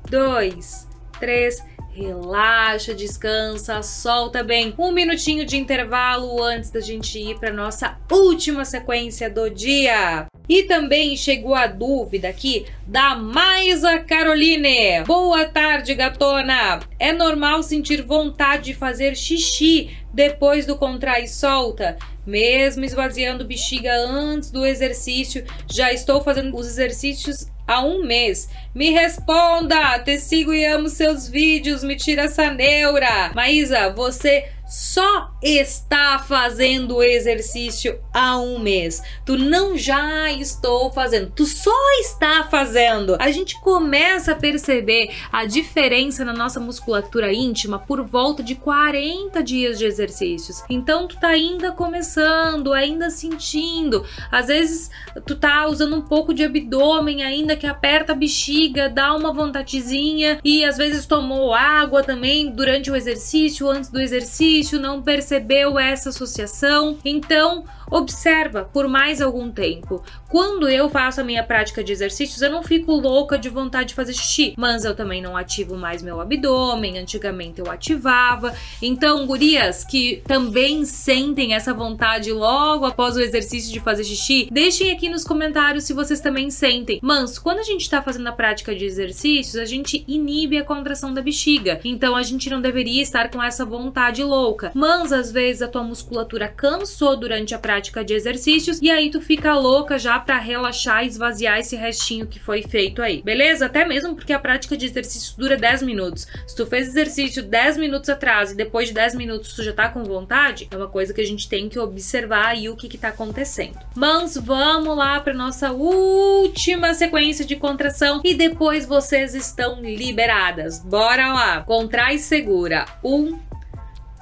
dois, 0.09 0.87
três, 1.19 1.63
relaxa, 1.93 2.93
descansa, 2.93 3.83
solta 3.83 4.43
bem. 4.43 4.73
Um 4.77 4.91
minutinho 4.91 5.45
de 5.45 5.57
intervalo 5.57 6.41
antes 6.41 6.71
da 6.71 6.79
gente 6.79 7.19
ir 7.19 7.37
para 7.37 7.53
nossa 7.53 7.97
última 8.11 8.65
sequência 8.65 9.29
do 9.29 9.49
dia. 9.49 10.25
E 10.49 10.63
também 10.63 11.15
chegou 11.15 11.55
a 11.55 11.67
dúvida 11.67 12.27
aqui 12.27 12.65
da 12.85 13.15
Maisa 13.15 13.99
Caroline. 13.99 15.03
Boa 15.05 15.45
tarde, 15.45 15.93
gatona. 15.93 16.81
É 16.99 17.13
normal 17.13 17.63
sentir 17.63 18.01
vontade 18.01 18.65
de 18.65 18.73
fazer 18.73 19.15
xixi 19.15 19.95
depois 20.11 20.65
do 20.65 20.75
contrai 20.75 21.27
solta? 21.27 21.97
Mesmo 22.25 22.83
esvaziando 22.83 23.45
bexiga 23.45 23.93
antes 23.95 24.49
do 24.49 24.65
exercício, 24.65 25.45
já 25.69 25.93
estou 25.93 26.21
fazendo 26.21 26.55
os 26.55 26.67
exercícios 26.67 27.47
há 27.67 27.81
um 27.81 28.03
mês. 28.03 28.49
Me 28.73 28.91
responda! 28.91 29.99
Te 29.99 30.19
sigo 30.19 30.53
e 30.53 30.65
amo 30.65 30.89
seus 30.89 31.27
vídeos, 31.27 31.83
me 31.83 31.95
tira 31.95 32.23
essa 32.23 32.51
neura. 32.51 33.31
Maísa, 33.33 33.89
você 33.91 34.49
só 34.73 35.29
está 35.39 36.17
fazendo 36.17 36.95
o 36.95 37.03
exercício 37.03 37.99
há 38.11 38.39
um 38.39 38.57
mês. 38.57 39.03
Tu 39.23 39.37
não 39.37 39.77
já 39.77 40.31
estou 40.31 40.91
fazendo, 40.91 41.29
tu 41.29 41.45
só 41.45 41.69
está 41.99 42.47
fazendo. 42.49 43.15
A 43.19 43.29
gente 43.29 43.61
começa 43.61 44.31
a 44.31 44.35
perceber 44.35 45.11
a 45.31 45.45
diferença 45.45 46.25
na 46.25 46.33
nossa 46.33 46.59
musculatura 46.59 47.31
íntima 47.31 47.77
por 47.77 48.03
volta 48.03 48.41
de 48.41 48.55
40 48.55 49.43
dias 49.43 49.77
de 49.77 49.85
exercícios. 49.85 50.63
Então 50.67 51.07
tu 51.07 51.19
tá 51.19 51.27
ainda 51.27 51.71
começando, 51.71 52.73
ainda 52.73 53.11
sentindo. 53.11 54.03
Às 54.31 54.47
vezes 54.47 54.89
tu 55.27 55.35
tá 55.35 55.67
usando 55.67 55.95
um 55.97 56.01
pouco 56.01 56.33
de 56.33 56.43
abdômen 56.43 57.21
ainda 57.21 57.55
que 57.55 57.67
aperta 57.67 58.13
a 58.13 58.15
bexiga, 58.15 58.89
dá 58.89 59.13
uma 59.13 59.31
vontadezinha 59.31 60.39
e 60.43 60.65
às 60.65 60.77
vezes 60.77 61.05
tomou 61.05 61.53
água 61.53 62.01
também 62.01 62.49
durante 62.49 62.89
o 62.89 62.95
exercício, 62.95 63.69
antes 63.69 63.91
do 63.91 64.01
exercício 64.01 64.62
exercício, 64.63 64.79
não 64.79 65.01
percebeu 65.01 65.77
essa 65.77 66.09
associação. 66.09 66.97
Então, 67.03 67.65
observa 67.93 68.67
por 68.73 68.87
mais 68.87 69.21
algum 69.21 69.51
tempo. 69.51 70.03
Quando 70.27 70.67
eu 70.67 70.89
faço 70.89 71.21
a 71.21 71.23
minha 71.23 71.43
prática 71.43 71.83
de 71.83 71.91
exercícios, 71.91 72.41
eu 72.41 72.49
não 72.49 72.63
fico 72.63 72.91
louca 72.91 73.37
de 73.37 73.49
vontade 73.49 73.89
de 73.89 73.93
fazer 73.93 74.13
xixi, 74.13 74.55
mas 74.57 74.83
eu 74.83 74.95
também 74.95 75.21
não 75.21 75.37
ativo 75.37 75.77
mais 75.77 76.01
meu 76.01 76.19
abdômen. 76.19 76.97
Antigamente 76.97 77.59
eu 77.59 77.69
ativava. 77.69 78.53
Então, 78.81 79.27
gurias 79.27 79.83
que 79.83 80.23
também 80.25 80.85
sentem 80.85 81.53
essa 81.53 81.73
vontade 81.73 82.31
logo 82.31 82.85
após 82.85 83.15
o 83.15 83.21
exercício 83.21 83.71
de 83.71 83.79
fazer 83.79 84.03
xixi, 84.03 84.49
deixem 84.51 84.91
aqui 84.91 85.07
nos 85.07 85.23
comentários 85.23 85.83
se 85.83 85.93
vocês 85.93 86.19
também 86.19 86.49
sentem. 86.49 86.99
Mas 87.01 87.37
quando 87.37 87.59
a 87.59 87.63
gente 87.63 87.87
tá 87.87 88.01
fazendo 88.01 88.27
a 88.27 88.31
prática 88.31 88.75
de 88.75 88.85
exercícios, 88.85 89.55
a 89.55 89.65
gente 89.65 90.03
inibe 90.07 90.57
a 90.57 90.63
contração 90.63 91.13
da 91.13 91.21
bexiga. 91.21 91.79
Então, 91.83 92.15
a 92.15 92.23
gente 92.23 92.49
não 92.49 92.59
deveria 92.59 93.03
estar 93.03 93.29
com 93.29 93.41
essa 93.41 93.63
vontade 93.63 94.23
louca. 94.23 94.71
Mas 94.73 95.11
às 95.11 95.31
vezes 95.31 95.61
a 95.61 95.67
tua 95.67 95.83
musculatura 95.83 96.47
cansou 96.47 97.15
durante 97.15 97.53
a 97.53 97.59
prática 97.59 97.82
de 98.03 98.13
exercícios 98.13 98.79
e 98.81 98.89
aí 98.89 99.09
tu 99.09 99.19
fica 99.19 99.57
louca 99.57 99.97
já 99.97 100.19
para 100.19 100.37
relaxar 100.37 101.03
e 101.03 101.07
esvaziar 101.07 101.59
esse 101.59 101.75
restinho 101.75 102.27
que 102.27 102.39
foi 102.39 102.61
feito 102.63 103.01
aí, 103.01 103.21
beleza? 103.21 103.65
Até 103.65 103.85
mesmo 103.85 104.15
porque 104.15 104.31
a 104.31 104.39
prática 104.39 104.77
de 104.77 104.85
exercício 104.85 105.35
dura 105.37 105.57
10 105.57 105.83
minutos. 105.83 106.27
Se 106.47 106.55
tu 106.55 106.65
fez 106.65 106.87
exercício 106.87 107.43
10 107.43 107.77
minutos 107.77 108.09
atrás 108.09 108.51
e 108.51 108.55
depois 108.55 108.87
de 108.87 108.93
10 108.93 109.15
minutos 109.15 109.53
tu 109.53 109.63
já 109.63 109.73
tá 109.73 109.89
com 109.89 110.03
vontade, 110.03 110.67
é 110.71 110.77
uma 110.77 110.87
coisa 110.87 111.13
que 111.13 111.21
a 111.21 111.25
gente 111.25 111.49
tem 111.49 111.67
que 111.67 111.79
observar 111.79 112.47
aí 112.47 112.69
o 112.69 112.75
que 112.75 112.87
que 112.87 112.97
tá 112.97 113.09
acontecendo. 113.09 113.79
Mas 113.95 114.37
vamos 114.37 114.95
lá 114.95 115.19
para 115.19 115.33
nossa 115.33 115.71
última 115.71 116.93
sequência 116.93 117.43
de 117.43 117.55
contração 117.55 118.21
e 118.23 118.33
depois 118.33 118.85
vocês 118.85 119.35
estão 119.35 119.81
liberadas. 119.81 120.79
Bora 120.79 121.33
lá! 121.33 121.61
Contrai 121.61 122.17
segura. 122.17 122.85
Um, 123.03 123.39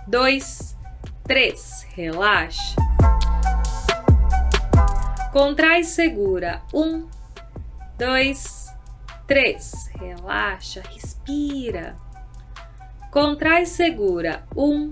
dois, 0.08 0.76
três. 1.28 1.86
Relaxa. 1.96 2.76
Contrai, 5.32 5.86
segura. 5.86 6.62
Um, 6.74 7.08
dois, 7.98 8.68
três. 9.26 9.90
Relaxa, 9.98 10.84
respira. 10.92 11.96
Contrai, 13.10 13.66
segura. 13.66 14.44
Um, 14.54 14.92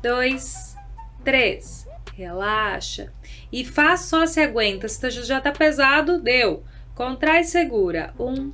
dois, 0.00 0.76
três. 1.24 1.88
Relaxa. 2.14 3.12
E 3.50 3.64
faz 3.64 4.02
só 4.02 4.26
se 4.26 4.40
aguenta. 4.40 4.86
Se 4.86 5.10
já 5.10 5.40
tá 5.40 5.50
pesado, 5.50 6.20
deu. 6.20 6.62
Contrai, 6.94 7.42
segura. 7.42 8.14
Um, 8.16 8.52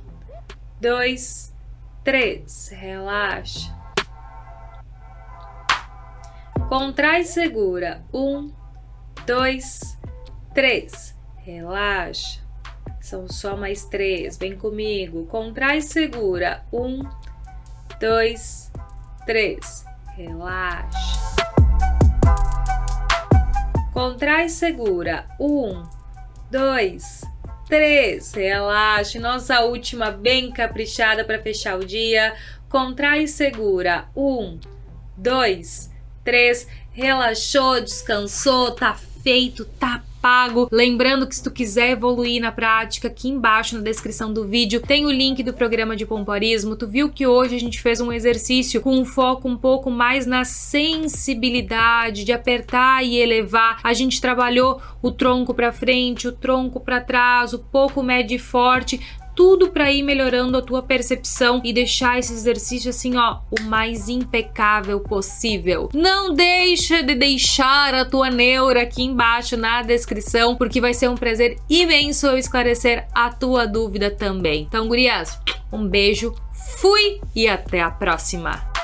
dois, 0.81 1.53
três. 2.03 2.69
Relaxa. 2.69 3.75
Contrai, 6.67 7.23
segura. 7.23 8.03
Um, 8.11 8.51
dois, 9.27 9.79
três. 9.79 10.04
Relaxa. 11.43 12.39
São 13.01 13.27
só 13.27 13.57
mais 13.57 13.83
três. 13.83 14.37
Vem 14.37 14.55
comigo. 14.55 15.25
Contrai, 15.25 15.81
segura. 15.81 16.63
Um, 16.71 17.03
dois, 17.99 18.71
três. 19.25 19.85
Relaxa. 20.15 21.35
Contrai, 23.91 24.47
segura. 24.47 25.25
Um, 25.37 25.83
dois, 26.49 27.21
três. 27.67 28.33
Relaxe. 28.33 29.19
Nossa 29.19 29.59
última 29.59 30.09
bem 30.09 30.51
caprichada 30.51 31.25
para 31.25 31.41
fechar 31.41 31.77
o 31.77 31.85
dia. 31.85 32.33
Contrai, 32.69 33.27
segura. 33.27 34.05
Um, 34.15 34.57
dois, 35.17 35.91
três. 36.23 36.65
Relaxou, 36.93 37.81
descansou, 37.81 38.71
tá 38.71 38.93
feito, 38.93 39.65
tá 39.65 40.01
pago. 40.25 40.67
Lembrando 40.71 41.27
que 41.27 41.35
se 41.35 41.43
tu 41.43 41.51
quiser 41.51 41.91
evoluir 41.91 42.41
na 42.41 42.51
prática, 42.51 43.09
aqui 43.09 43.29
embaixo 43.29 43.75
na 43.75 43.83
descrição 43.83 44.33
do 44.33 44.43
vídeo 44.43 44.81
tem 44.81 45.05
o 45.05 45.11
link 45.11 45.43
do 45.43 45.53
programa 45.53 45.95
de 45.95 46.03
pompoarismo. 46.03 46.75
Tu 46.75 46.87
viu 46.87 47.11
que 47.11 47.27
hoje 47.27 47.55
a 47.55 47.59
gente 47.59 47.79
fez 47.79 48.01
um 48.01 48.11
exercício 48.11 48.81
com 48.81 48.97
um 48.97 49.05
foco 49.05 49.47
um 49.47 49.55
pouco 49.55 49.91
mais 49.91 50.25
na 50.25 50.43
sensibilidade 50.43 52.23
de 52.23 52.31
apertar 52.31 53.05
e 53.05 53.17
elevar. 53.17 53.79
A 53.83 53.93
gente 53.93 54.19
trabalhou 54.19 54.81
o 54.99 55.11
tronco 55.11 55.53
para 55.53 55.71
frente, 55.71 56.27
o 56.27 56.31
tronco 56.31 56.79
para 56.79 56.99
trás, 56.99 57.53
o 57.53 57.59
pouco 57.59 58.01
médio 58.01 58.33
e 58.33 58.39
forte 58.39 58.99
tudo 59.35 59.69
para 59.69 59.91
ir 59.91 60.03
melhorando 60.03 60.57
a 60.57 60.61
tua 60.61 60.81
percepção 60.81 61.61
e 61.63 61.73
deixar 61.73 62.17
esse 62.17 62.33
exercício 62.33 62.89
assim, 62.89 63.15
ó, 63.17 63.39
o 63.51 63.61
mais 63.63 64.07
impecável 64.07 64.99
possível. 64.99 65.89
Não 65.93 66.33
deixa 66.33 67.03
de 67.03 67.15
deixar 67.15 67.93
a 67.93 68.05
tua 68.05 68.29
neura 68.29 68.83
aqui 68.83 69.03
embaixo 69.03 69.57
na 69.57 69.81
descrição, 69.81 70.55
porque 70.55 70.79
vai 70.79 70.93
ser 70.93 71.09
um 71.09 71.15
prazer 71.15 71.57
imenso 71.69 72.27
eu 72.27 72.37
esclarecer 72.37 73.07
a 73.13 73.29
tua 73.29 73.65
dúvida 73.65 74.09
também. 74.09 74.63
Então, 74.63 74.87
gurias, 74.87 75.39
um 75.71 75.87
beijo, 75.87 76.33
fui 76.79 77.19
e 77.35 77.47
até 77.47 77.81
a 77.81 77.91
próxima. 77.91 78.74